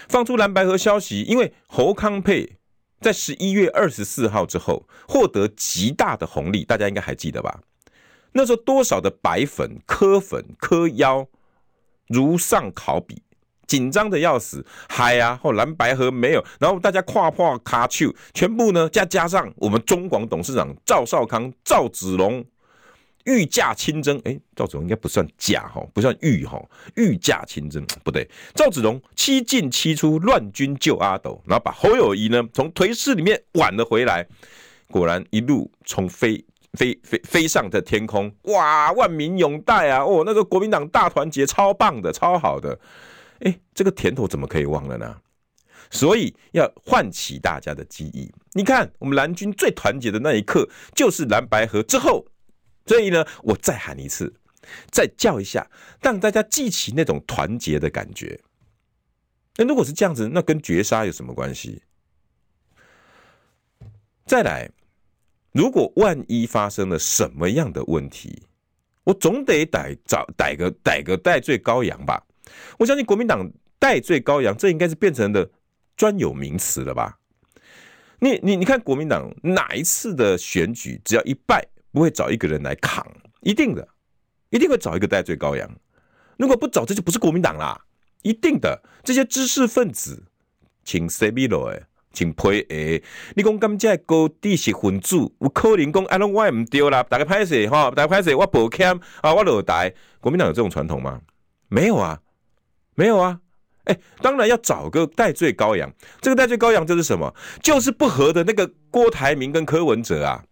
[0.07, 2.57] 放出蓝白河消息，因为侯康沛
[3.01, 7.61] 在十一月二十四号之后获得极大的红利，大家应该还记得吧？
[8.33, 11.27] 那时候多少的白粉、磕粉、磕腰。
[12.07, 13.21] 如上考比，
[13.67, 15.37] 紧张的要死，嗨啊！
[15.43, 22.45] 后蓝白河没有，然后大家跨跨卡丘，全部呢加加上我们中广董事长赵少康、赵子龙
[23.25, 26.63] 御驾亲征，哎，赵子龙应该不算驾哈，不算御哈，
[26.95, 34.25] 御驾亲征 不对，赵子龙七进七出，乱军救阿斗，然后把侯友宜呢从颓势里面挽了回来，
[34.89, 36.45] 果然一路从飞。
[36.77, 38.91] 飞飞飞上的天空，哇！
[38.91, 40.03] 万民拥戴啊！
[40.03, 42.79] 哦，那个国民党大团结，超棒的，超好的。
[43.39, 45.17] 哎，这个甜头怎么可以忘了呢？
[45.89, 48.31] 所以要唤起大家的记忆。
[48.53, 52.27] 你看，我们蓝军最团结的那一刻，就是蓝白合之后。
[52.85, 54.35] 所以呢，我再喊一次，
[54.91, 58.39] 再叫一下，让大家记起那种团结的感觉。
[59.55, 61.81] 那如果是这样子，那跟绝杀有什么关系？
[64.27, 64.69] 再来。
[65.57, 68.43] 如果万一发生了什么样的问题，
[69.03, 72.23] 我总得逮找逮个逮个代罪羔羊吧？
[72.77, 75.49] 我相信国民党代罪羔羊，这应该是变成的
[75.95, 77.17] 专有名词了吧？
[78.19, 83.03] 你你你看国民党哪一次的选举，只要一败，不会找一个人来扛，
[83.41, 83.87] 一定的，
[84.51, 85.67] 一定会找一个代罪羔羊。
[86.37, 87.83] 如果不找，这就不是国民党啦，
[88.21, 88.79] 一定的。
[89.03, 90.23] 这些知识分子，
[90.83, 91.47] 请 say me
[92.17, 93.03] 请配诶，
[93.35, 99.93] 你讲甘蔗高知识分子，有可能讲安拢我唔对啦，大家拍摄哈，大家拍摄我抱歉啊，我落台。
[100.19, 101.21] 国民党有这种传统吗？
[101.67, 102.19] 没有啊，
[102.95, 103.39] 没有啊。
[103.83, 105.93] 哎、当然要找个代罪羔羊。
[106.19, 107.31] 这个代罪羔羊就是什么？
[107.61, 110.43] 就是不合的那个郭台铭跟柯文哲啊，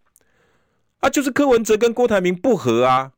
[1.00, 3.12] 啊，就是柯文哲跟郭台铭不合啊，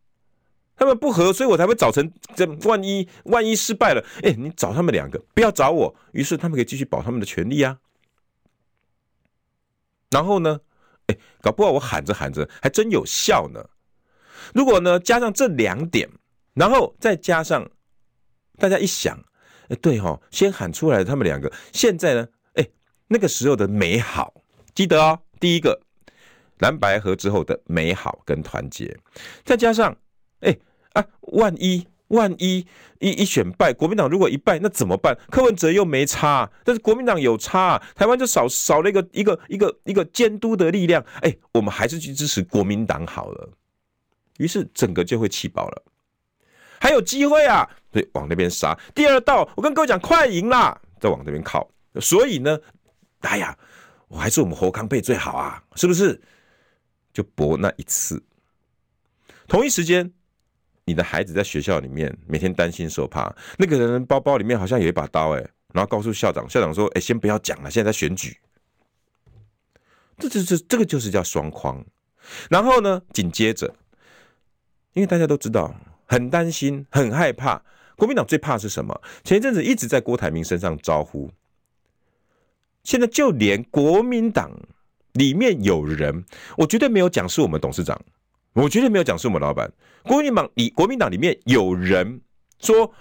[0.77, 2.45] 他们不合，所以我才会找成这。
[2.63, 5.93] 万一万一失败了，哎、你找他们两个，不要找我。
[6.13, 7.77] 于是他们可以继续保他们的权利啊。
[10.09, 10.59] 然后呢，
[11.07, 13.63] 哎，搞不好我喊着喊着还真有效呢。
[14.53, 16.09] 如果呢加上这两点，
[16.53, 17.69] 然后再加上
[18.57, 19.17] 大家一想，
[19.67, 22.67] 哎，对哈、哦，先喊出来他们两个，现在呢，哎，
[23.07, 24.33] 那个时候的美好
[24.73, 25.81] 记得哦，第一个
[26.59, 28.97] 蓝白合之后的美好跟团结，
[29.43, 29.95] 再加上，
[30.39, 30.57] 哎、
[30.93, 32.65] 啊，万一万一
[32.99, 35.17] 一一选败，国民党如果一败，那怎么办？
[35.29, 41.03] 柯文哲又没差，但是国民党有差，台湾就少少了一个一个一个一个监督的力量。
[41.21, 43.49] 哎、我们还是去支持国民党好了。
[44.37, 45.83] 于是整个就会气爆了，
[46.79, 47.67] 还有机会啊！
[47.91, 48.77] 对，往那边杀。
[48.93, 51.69] 第二道，我跟各位讲，快赢啦，再往那边靠。
[51.99, 52.59] 所以呢，
[53.21, 53.57] 哎呀。
[54.09, 56.21] 我还是我们侯康配最好啊，是不是？
[57.11, 58.23] 就搏那一次。
[59.49, 60.09] 同一时间，
[60.87, 68.37] 你的孩子在学校里面每天担心受怕，那个人包包里面好像有一把刀，哎，然后告诉校长，校长说：“哎，先不要讲了，现在在选举。”
[70.17, 71.85] 这、这、这，这个就是叫双框。
[72.49, 73.75] 然后呢，紧接着，
[74.93, 75.75] 因为大家都知道，
[76.05, 77.61] 很担心，很害怕。
[77.97, 79.01] 国民党最怕是什么？
[79.25, 81.29] 前一阵子一直在郭台铭身上招呼。
[82.83, 84.49] 现在就连国民党
[85.11, 86.23] 里面有人，
[86.57, 88.01] 我绝对没有讲是我们董事长，
[88.63, 89.71] 我绝对没有讲是我们老板。
[90.03, 92.21] 国民党里，国民党里面有人
[92.59, 92.91] 说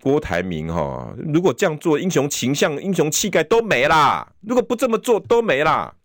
[0.00, 5.96] 郭台铭哈，如果这样做，英雄形象、英雄气概都没啦；如果不这么做，都没啦。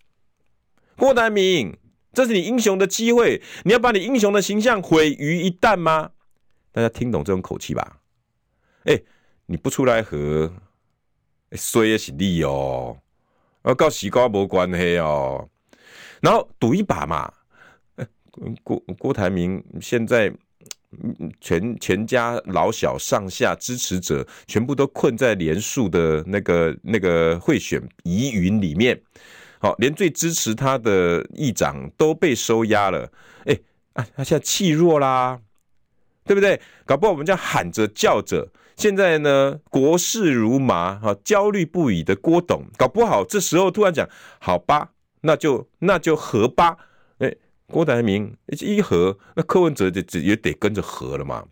[0.95, 1.77] 郭台铭，
[2.13, 6.11] 这是你英雄的机会，你要把你英雄的形象毁于一旦吗？
[6.71, 7.97] 大家听懂这种口气吧？
[8.85, 8.99] 哎，
[9.45, 10.51] 你不出来和。
[11.53, 12.97] 衰也是你哦，
[13.63, 15.49] 要告西瓜没关系哦。
[16.21, 17.29] 然后赌一把嘛，
[18.63, 20.31] 郭郭台铭现在
[21.39, 29.01] 全全家老小上下支持者全部都困在连署的那个那个贿选疑云里面，
[29.59, 33.09] 好，连最支持他的议长都被收押了。
[33.45, 33.57] 哎，
[33.93, 35.39] 啊，他现在气弱啦，
[36.25, 36.59] 对不对？
[36.85, 38.49] 搞不好我们这样喊着叫着。
[38.77, 44.09] 现在呢，国事如麻，哈，焦虑不已的郭董，搞不好这时候突然讲，
[44.39, 46.77] 好吧，那就那就和吧，
[47.71, 51.47] 郭台铭一和，那柯文哲就也得跟着和了嘛。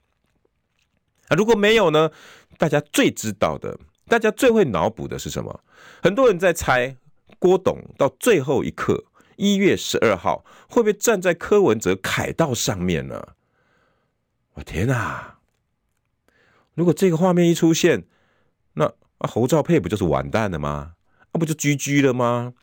[1.30, 2.12] 啊，如果没有呢？
[2.58, 5.64] 大家最知道的，大家最会脑补的是什么？
[6.04, 6.98] 很多人在猜
[7.40, 9.06] 郭董到最后一刻，
[9.38, 13.30] 一月十二号会不会站在柯文哲凯道上面呢？
[14.56, 15.38] 我天哪！
[16.74, 18.04] 如果这个画面一出现，
[18.74, 18.86] 那
[19.20, 20.96] 啊侯兆佩不就是完蛋了吗？
[21.32, 22.54] 那不就 GG 了吗？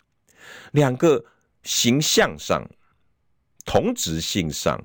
[0.73, 1.25] 两个
[1.63, 2.69] 形象上、
[3.67, 4.81] 同质性上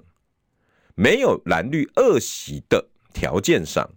[0.96, 3.90] 没有蓝绿恶习的条件上，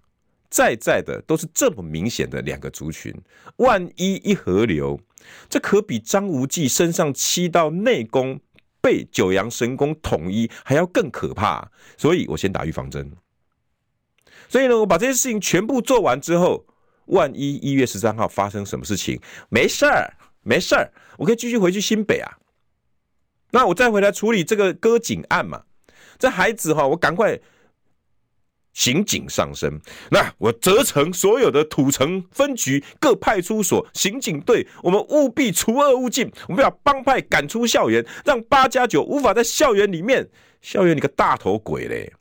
[0.48, 3.12] 在在的都是这么明显的两个族群。
[3.56, 5.00] 万一一合流，
[5.48, 8.38] 这可比张无忌身上七道内功
[8.80, 11.68] 被九阳神功统一还要更可怕。
[11.96, 13.10] 所以我先打预防针。
[14.48, 16.64] 所以呢，我把这些事情全部做完之后，
[17.06, 22.38] 万一一月十三号发生什么事情，没事儿，没事儿，我可以继续回去新北啊。
[23.54, 25.62] 那我再回来处理这个割颈案嘛。
[26.18, 27.38] 这孩子哈，我赶快
[28.72, 29.80] 刑警上身。
[30.10, 40.28] 那我责成所有的土城分局各派出所刑警队，我们务必除恶务尽，我们要帮派赶出校园，让八加九无法在校园里面。
[40.60, 42.12] 校园你个大头鬼嘞！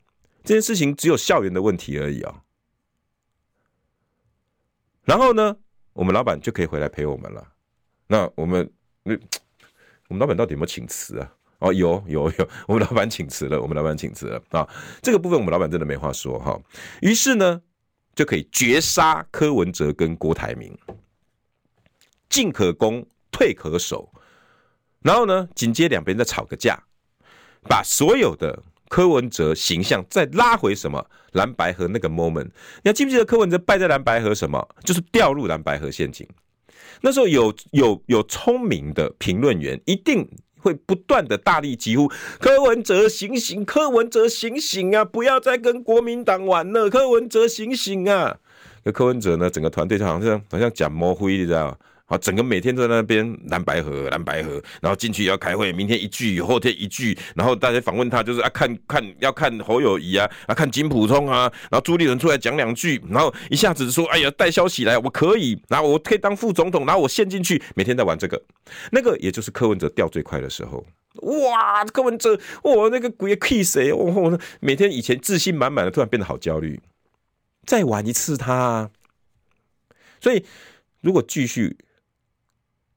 [0.44, 2.42] 这件事情只有校园的问题而已啊，
[5.04, 5.56] 然后呢，
[5.94, 7.48] 我们老板就可以回来陪我们了。
[8.06, 8.70] 那我们，
[9.02, 9.16] 那
[10.08, 11.32] 我们老板到底有没有请辞啊？
[11.60, 14.68] 哦，有有有， 我们老板请辞了，我们老板请辞了啊。
[15.02, 16.60] 这个部分我们老板真的没话说哈。
[17.00, 17.62] 于是呢，
[18.14, 20.76] 就可以绝杀柯文哲跟郭台铭，
[22.28, 24.12] 进可攻，退可守。
[25.00, 26.82] 然后呢，紧接两边再吵个架，
[27.68, 28.62] 把所有的。
[28.90, 34.68] 柯文哲形象再拉回什么蓝白合那个 moment，你还记不记得柯文哲败在蓝白合什么？
[34.84, 36.28] 就是掉入蓝白河陷阱。
[37.02, 40.28] 那时候有有有聪明的评论员一定
[40.58, 42.10] 会不断的大力疾呼：
[42.40, 45.04] 柯文哲醒醒，柯文哲醒醒啊！
[45.04, 48.38] 不要再跟国民党玩了，柯文哲醒醒啊！
[48.84, 51.76] 那柯文哲呢，整个团队就好像好像讲模灰，你知道吗
[52.06, 68.42] 好，整个每天在那边蓝白河，蓝白河，然后进去也要开会，明天一句，后天一句，然后大家访问他就是啊，看看要看侯友谊啊，啊看金普通啊，然后朱立伦出来讲两句，然后一下子说，哎呀带消息来，我可以，然后我可以当副总统，然后我陷进去，每天在玩这个，
[68.92, 70.84] 那个也就是柯文哲掉最快的时候，
[71.22, 76.78] 哇，柯文哲，我那个鬼 kiss 谁，我每天以前自信满满的，突然变得好焦虑，
[77.64, 78.90] 再玩一次他，
[80.20, 80.44] 所以
[81.00, 81.78] 如果继续。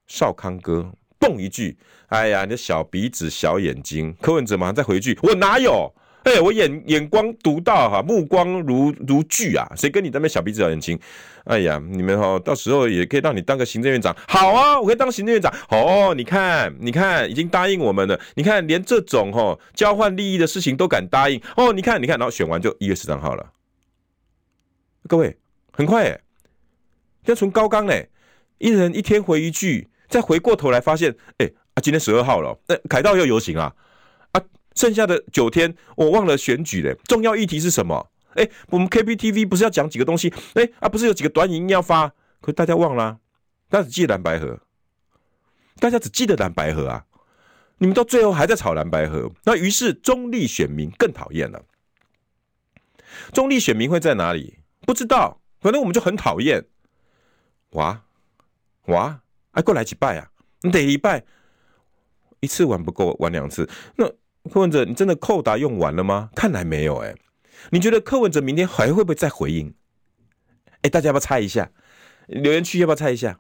[0.07, 1.77] 少康哥蹦一句
[2.07, 5.93] ：“哎呀，你的小鼻子小眼睛。”柯文哲马上再回一句：“我哪有？
[6.23, 10.99] 哎、我眼眼光独到哈，目光如如炬啊，谁跟你那边小鼻子小眼睛？
[11.45, 15.53] 哎呀，你们哈，到时候也可以让你当个行政院长，好啊，我可以当行政院长。
[15.69, 18.19] 哦，你看，你看，已经答应我们了。
[18.35, 21.41] 你看，连这种哈交换利益的事情都敢答应。
[21.55, 23.53] 哦，你看，你看，然后选完就一月十三号了。
[25.07, 25.37] 各位，
[25.71, 26.19] 很快哎，
[27.23, 28.09] 要从高岗嘞，
[28.57, 33.73] 一人一天回一句，再回过头来发现，哎啊，今天十二号了，那凯道要游行啊
[34.31, 34.41] 啊，
[34.75, 38.09] 剩下的九天我忘了选举嘞，重要议题是什么？
[38.35, 40.33] 哎、我们 KPTV 不是要讲几个东西？
[40.53, 42.13] 哎、啊，不是有几个短影音要发？
[42.39, 43.17] 可大家忘了、
[43.67, 44.59] 大家只记得蓝白合，
[45.79, 47.05] 大家只记得蓝白合啊！
[47.79, 51.63] 你们到最后还在吵蓝白合，那于是中立选民更讨厌了。
[53.33, 54.59] 中立选民会在哪里？
[54.81, 56.65] 不知道，反正我们就很讨厌。
[57.71, 58.03] 哇
[58.85, 59.21] 哇，
[59.57, 60.29] 哎，过来几拜啊？
[60.61, 61.23] 你得一拜，
[62.41, 63.67] 一次玩不够，玩两次。
[63.95, 64.07] 那
[64.51, 66.29] 柯文哲，你真的扣打用完了吗？
[66.35, 67.15] 看来没有、欸，哎。
[67.71, 69.73] 你觉得柯文哲明天还会不会再回应？
[70.83, 71.71] 哎，大家要不要猜一下？
[72.27, 73.39] 留言区要不要猜一下？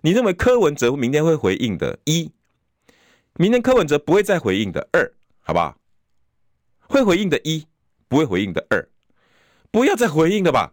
[0.00, 2.00] 你认为柯文哲明天会回应的？
[2.04, 2.32] 一，
[3.34, 4.88] 明天柯文哲不会再回应的。
[4.92, 5.78] 二，好不好？
[6.88, 7.38] 会回应的。
[7.44, 7.68] 一，
[8.08, 8.66] 不会回应的。
[8.70, 8.88] 二，
[9.70, 10.72] 不要再回应了吧？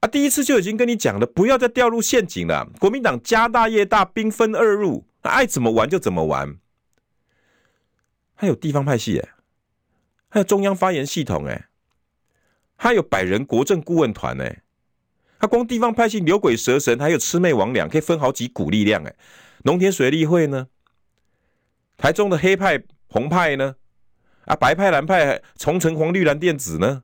[0.00, 2.70] 啊，第一次就已经跟你讲了，不要再掉入陷阱了。
[2.78, 6.56] 国民党家大业大，兵分二路，爱怎么玩就怎么玩。
[8.34, 9.28] 还有地方派系哎。
[10.30, 11.68] 还有中央发言系统哎，
[12.76, 14.62] 还有百人国政顾问团哎，
[15.40, 19.14] 他光地方派系牛鬼蛇神，还有魑魅魍魉，可以分好几股力量哎。
[19.64, 20.68] 农田水利会呢？
[21.96, 23.74] 台中的黑派红派呢？
[24.44, 27.02] 啊，白派蓝派，重城黄绿蓝靛紫呢？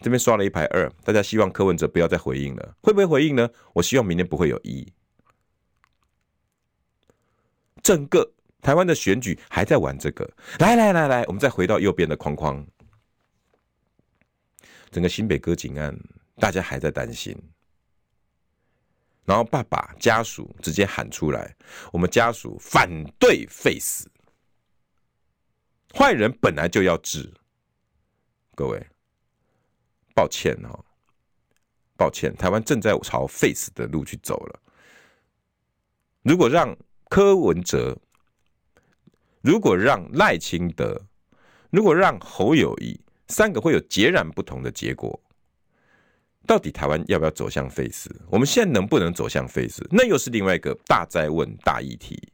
[0.00, 3.48] 这边刷了一排二，大家希望柯文哲不要再回应了，会不会回应呢？
[3.74, 4.92] 我希望明天不会有一。
[7.82, 8.32] 整个。
[8.62, 12.62] 台湾的选举还在玩这个，来来来来，我们再回到右边的框框。
[14.90, 15.98] 整个新北割颈案，
[16.36, 17.34] 大家还在担心。
[19.24, 21.56] 然后爸爸家属直接喊出来
[21.90, 22.86] ：“我们家属反
[23.18, 24.10] 对废死，
[25.94, 27.32] 坏人本来就要治。”
[28.54, 28.86] 各位，
[30.14, 30.84] 抱歉哦，
[31.96, 34.60] 抱歉，台湾正在朝废死的路去走了。
[36.22, 36.76] 如果让
[37.08, 37.96] 柯文哲，
[39.40, 41.00] 如果让赖清德，
[41.70, 45.18] 如果让侯友谊，三个会有截然不同的结果。
[46.46, 48.10] 到底台湾要不要走向废死？
[48.28, 49.86] 我们现在能不能走向废死？
[49.90, 52.32] 那又是另外一个大哉问、大议题。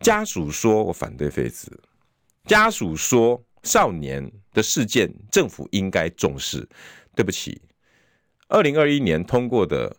[0.00, 1.80] 家属说我反对废死，
[2.44, 6.68] 家属说少年的事件政府应该重视。
[7.14, 7.60] 对不起，
[8.48, 9.94] 二零二一年通过的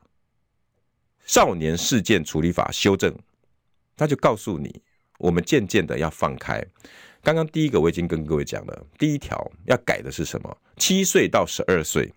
[1.25, 3.13] 少年事件处理法修正，
[3.95, 4.81] 他就告诉你。
[5.19, 6.65] 我们渐渐的要放开。
[7.21, 10.57] 刚刚第一个我已经跟各位讲了，第一条要改的是什么？
[10.77, 12.11] 七岁到十二岁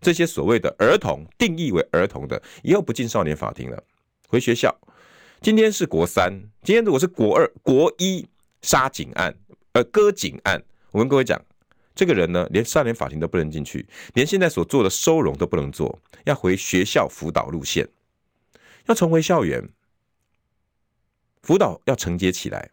[0.00, 3.84] 这些所谓的儿童，定义为儿童的，以后不进少年法庭了，
[4.28, 4.74] 回学校。
[5.42, 6.32] 今天是国三，
[6.62, 8.26] 今天如果是国二、国一
[8.62, 9.36] 杀警案、
[9.72, 11.40] 呃割颈案，我跟各位讲，
[11.94, 17.88] 这个人呢，连少年法庭都不能进去，连现在所做的收容都不能做，要回学校辅导路线，
[18.86, 19.68] 要重回校园。
[21.42, 22.70] 辅导要承接起来，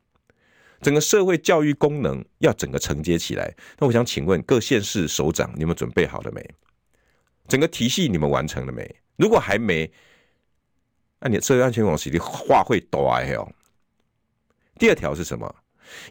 [0.82, 3.56] 整个社会教育功能要整个承接起来。
[3.78, 6.44] 那我想请问各县市首长，你们准备好了没？
[7.48, 8.96] 整个体系你们完成了没？
[9.16, 9.92] 如果还没，
[11.20, 13.54] 那你社会安全网实力话会多哎哟。
[14.80, 15.56] 第二条是什么？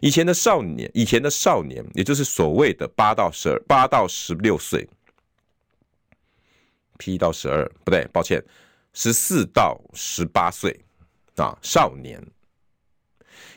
[0.01, 4.87] 以前的少年，以前的少年，也就是所谓的八到十二、八到十六岁
[6.97, 8.43] ，P 到十二不对，抱歉，
[8.93, 10.79] 十四到十八岁
[11.35, 12.21] 啊，少年。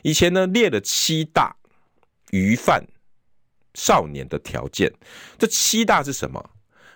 [0.03, 1.55] 以前呢，列了七大
[2.31, 2.85] 虞犯
[3.73, 4.91] 少年的条件，
[5.37, 6.49] 这七大是什么？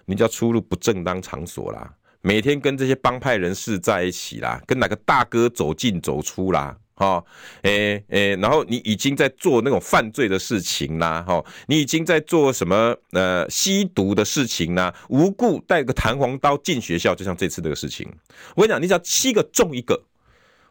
[0.06, 7.26] 你叫出入不正当场所啦，每天跟这些帮派人士在一起啦，跟哪个大哥走进走出啦，哈，
[7.64, 18.08] 诶诶，然后你已经在做那种犯罪的事情啦，哈，你已经在做什么呃吸毒的事情啦，无故带个弹簧刀进学校，就像这次这个事情，
[18.56, 20.00] 我跟你讲，你只要七个中一个。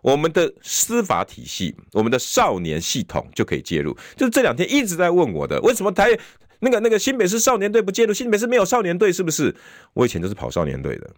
[0.03, 3.95] 我们的司法体系，我们的少年系统就可以介入。
[4.17, 6.19] 就是这两天一直在问我的，为什么台
[6.61, 8.15] 那个那个新北市少年队不介入？
[8.15, 9.55] 新北市没有少年队是不是？
[9.93, 11.11] 我以前都是跑少年队的，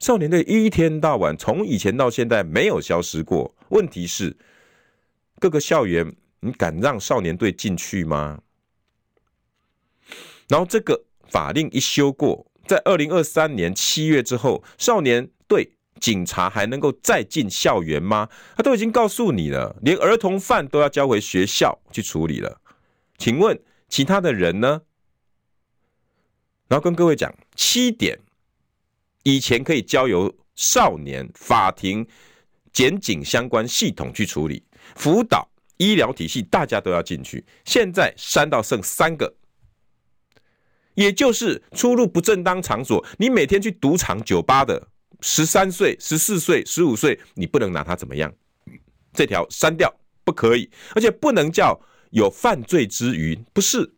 [0.00, 3.54] 少年队一天到晚从以前到现在没有消失过。
[3.72, 4.36] 问题是
[5.38, 8.40] 各个校园，你敢让少年队进去吗？
[10.48, 15.72] 然后这个法令一修过，在二零二三年七月之后，少年队。
[16.00, 18.28] 警察还能够再进校园吗？
[18.56, 22.60] 他都已经告诉你了，连儿童犯都要交回学校去处理了。
[23.18, 23.56] 请问
[23.88, 24.82] 其他的人呢？
[26.66, 28.18] 然后跟各位讲，七点
[29.22, 32.04] 以前可以交由少年法庭、
[32.72, 34.64] 检警相关系统去处理，
[34.96, 37.44] 辅导、医疗体系大家都要进去。
[37.64, 39.34] 现在删到剩三个。
[40.94, 44.88] 也就是出入不正当场所，你每天去赌场、酒吧的
[45.20, 48.30] 十三岁、十四岁、十五岁，你不能拿他怎么样？
[49.14, 49.90] 这条删掉，
[50.22, 53.94] 不可以，而且不能叫有犯罪之余，不是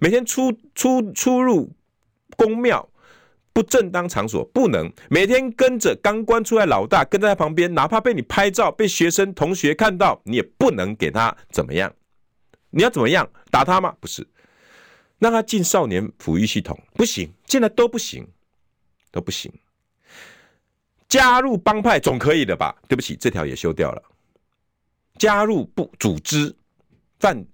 [0.00, 1.70] 每天出出出入
[2.36, 2.89] 公庙
[3.52, 11.92] 不正当场所，不能每天跟着刚关出来老大跟在他旁边，哪怕被你拍照，被学生同学看到，你也不能给他怎么样？
[12.70, 13.28] 你要怎么样？
[13.50, 13.94] 打他吗？
[14.00, 14.26] 不是。
[15.18, 18.26] 让他进少年抚育系统不行，进来都不行，
[19.10, 19.52] 都不行。
[21.08, 22.74] 加入帮派总可以的吧？
[22.88, 24.02] 对不起，这条也修掉了。
[25.18, 26.54] 加入不组织
[27.18, 27.44] 犯，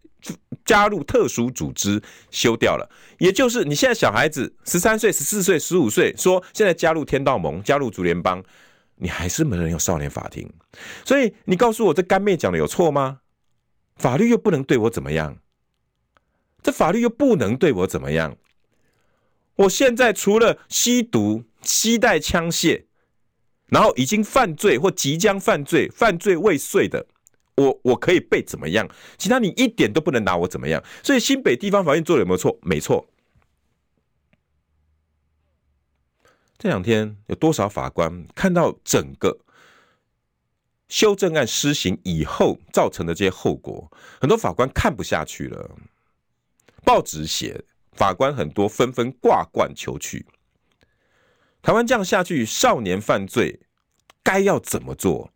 [0.65, 2.89] 加入特殊组织修掉了。
[3.19, 8.43] 也就是你现在小孩子十三岁、十四岁、十五岁，说现在加入天道盟、加入竹联帮，
[8.97, 10.51] 你还是没能有少年法庭。
[11.05, 13.21] 所以你告诉我，这干妹讲的有错吗？
[13.97, 15.39] 法律又不能对我怎么样？
[16.63, 18.37] 这法律又不能对我怎么样？
[19.57, 22.85] 我现在除了吸毒、携带枪械，
[23.69, 27.07] 然后已经犯罪或即将犯罪、犯罪未遂的，
[27.57, 28.89] 我我可以被怎么样？
[29.19, 30.83] 其他你一点都不能拿我怎么样。
[31.03, 32.59] 所以新北地方法院做的有没有错？
[32.63, 33.09] 没错。
[36.59, 39.39] 这两天有多少法官看到整个
[40.89, 43.91] 修正案施行以后造成的这些后果，
[44.21, 45.77] 很多法官看不下去了。
[46.85, 50.25] 报纸写，法官很多纷纷挂冠求去。
[51.61, 53.61] 台湾这样下去，少年犯罪
[54.23, 55.31] 该要怎么做？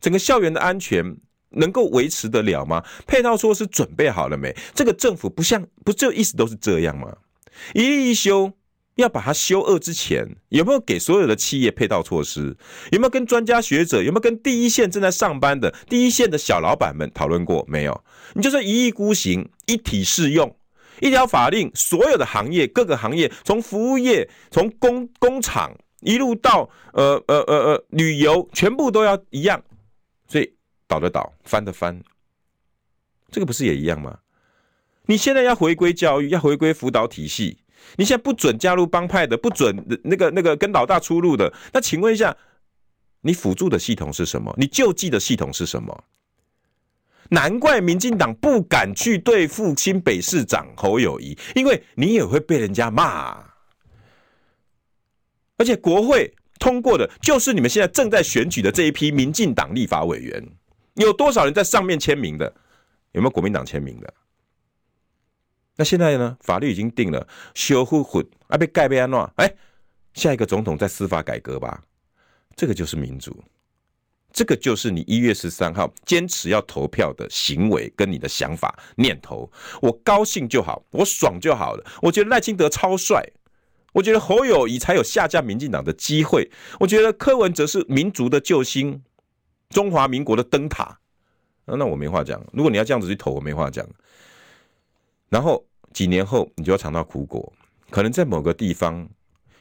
[0.00, 1.16] 整个校园的安全
[1.56, 2.84] 能够维持得了吗？
[3.06, 4.54] 配套措施准备好了没？
[4.74, 7.16] 这个政府不像不就一直都是这样吗？
[7.72, 8.52] 一例一修，
[8.96, 12.56] 要把它修恶之前，有没有给所有的企业配套措施？
[12.90, 14.02] 有没有跟专家学者？
[14.02, 17.64] 有没有跟第一线正在上班的第一线的小老板们讨论过？
[17.68, 20.56] 没有，你就是一意孤行，一体适用。
[21.00, 29.60] 一条法令，所有的行业，各个行业，从服务业，从工工厂一路到呃呃呃呃旅游，全部都要一样。
[30.28, 30.52] 所以
[30.94, 32.00] 倒的倒，翻的翻，
[33.32, 34.16] 这个不是也一样吗？
[35.06, 37.58] 你现在要回归教育，要回归辅导体系，
[37.96, 39.74] 你现在不准加入帮派的，不准
[40.04, 42.36] 那个那个跟老大出入的，那请问一下，
[43.22, 44.54] 你辅助的系统是什么？
[44.56, 46.04] 你救济的系统是什么？
[47.30, 53.44] 难怪民进党不敢去对付新北市长侯友谊，因为你也会被人家骂。
[55.56, 60.42] 而且国会通过的就是你们现在正在选举的这一批民进党立法委员，
[61.02, 62.54] 有多少人在上面签名的？
[63.12, 64.14] 有没有国民党签名的？
[65.76, 66.36] 那现在呢？
[66.40, 69.52] 法律已经定了，修复混啊被盖被安诺，哎，
[70.12, 71.82] 下一个总统在司法改革吧，
[72.54, 73.42] 这个就是民主。
[74.32, 79.48] 这个就是你一月十三号坚持要投票的行为跟你的想法念头，
[79.80, 81.84] 我高兴就好，我爽就好了。
[82.02, 83.24] 我觉得赖清德超帅，
[83.92, 89.04] 我觉得侯友宜才有下架民进党的机会，我觉得柯文哲是民族的救星，
[89.70, 90.98] 中华民国的灯塔。
[91.66, 93.86] 那我没话讲，如果你要这样子去投，我没话讲。
[95.30, 97.52] 然后几年后你就要尝到苦果，
[97.90, 99.08] 可能在某个地方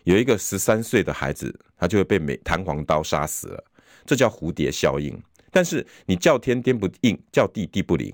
[0.03, 3.63] 有一个十三岁的孩子，他就会被美弹簧刀杀死了。
[4.05, 5.17] 这叫蝴蝶效应，
[5.49, 8.13] 但是你叫天天不应，叫地地不灵，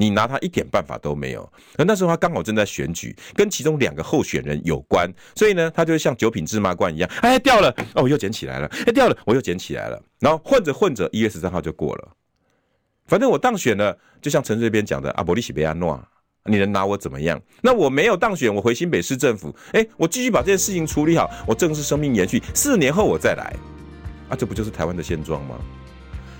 [0.00, 1.52] 你拿他一点办法都没有。
[1.76, 12.08] 而那时候他刚好正在选举，跟其中两个候选人有关，所以呢，他就像九品芝麻官一样，哎，掉了，哦，我又捡起来了，哎，掉了，我又捡起来了，然后混着混着，一月十三号就过了。
[13.06, 16.02] 反正我当选了，就像陈水扁讲的，阿伯利西贝亚诺，
[16.44, 17.40] 你能拿我怎么样？
[17.60, 23.54] 那我没有当选，我回新北市政府，哎，我继续把这件事情处理好，我正式生命延续，四年后我再来。
[24.28, 25.58] 啊，这不就是台湾的现状吗？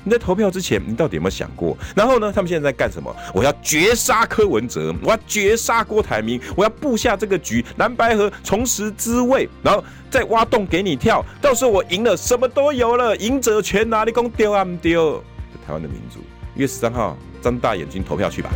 [0.02, 1.76] 你在投票之前，你到底有没有想过？
[1.94, 3.14] 然后呢，他们现在在干什么？
[3.34, 11.24] 我要绝杀柯文哲，我要绝杀郭台铭，我要布下这个局，蓝白河重拾滋味，然后再挖洞给你跳。
[11.40, 15.22] 到时候我赢了，什么都有了，赢者全拿，你讲丢啊不丢？
[15.66, 16.20] 台湾的民主，
[16.54, 18.50] 一月十三号，睁大眼睛投票去吧。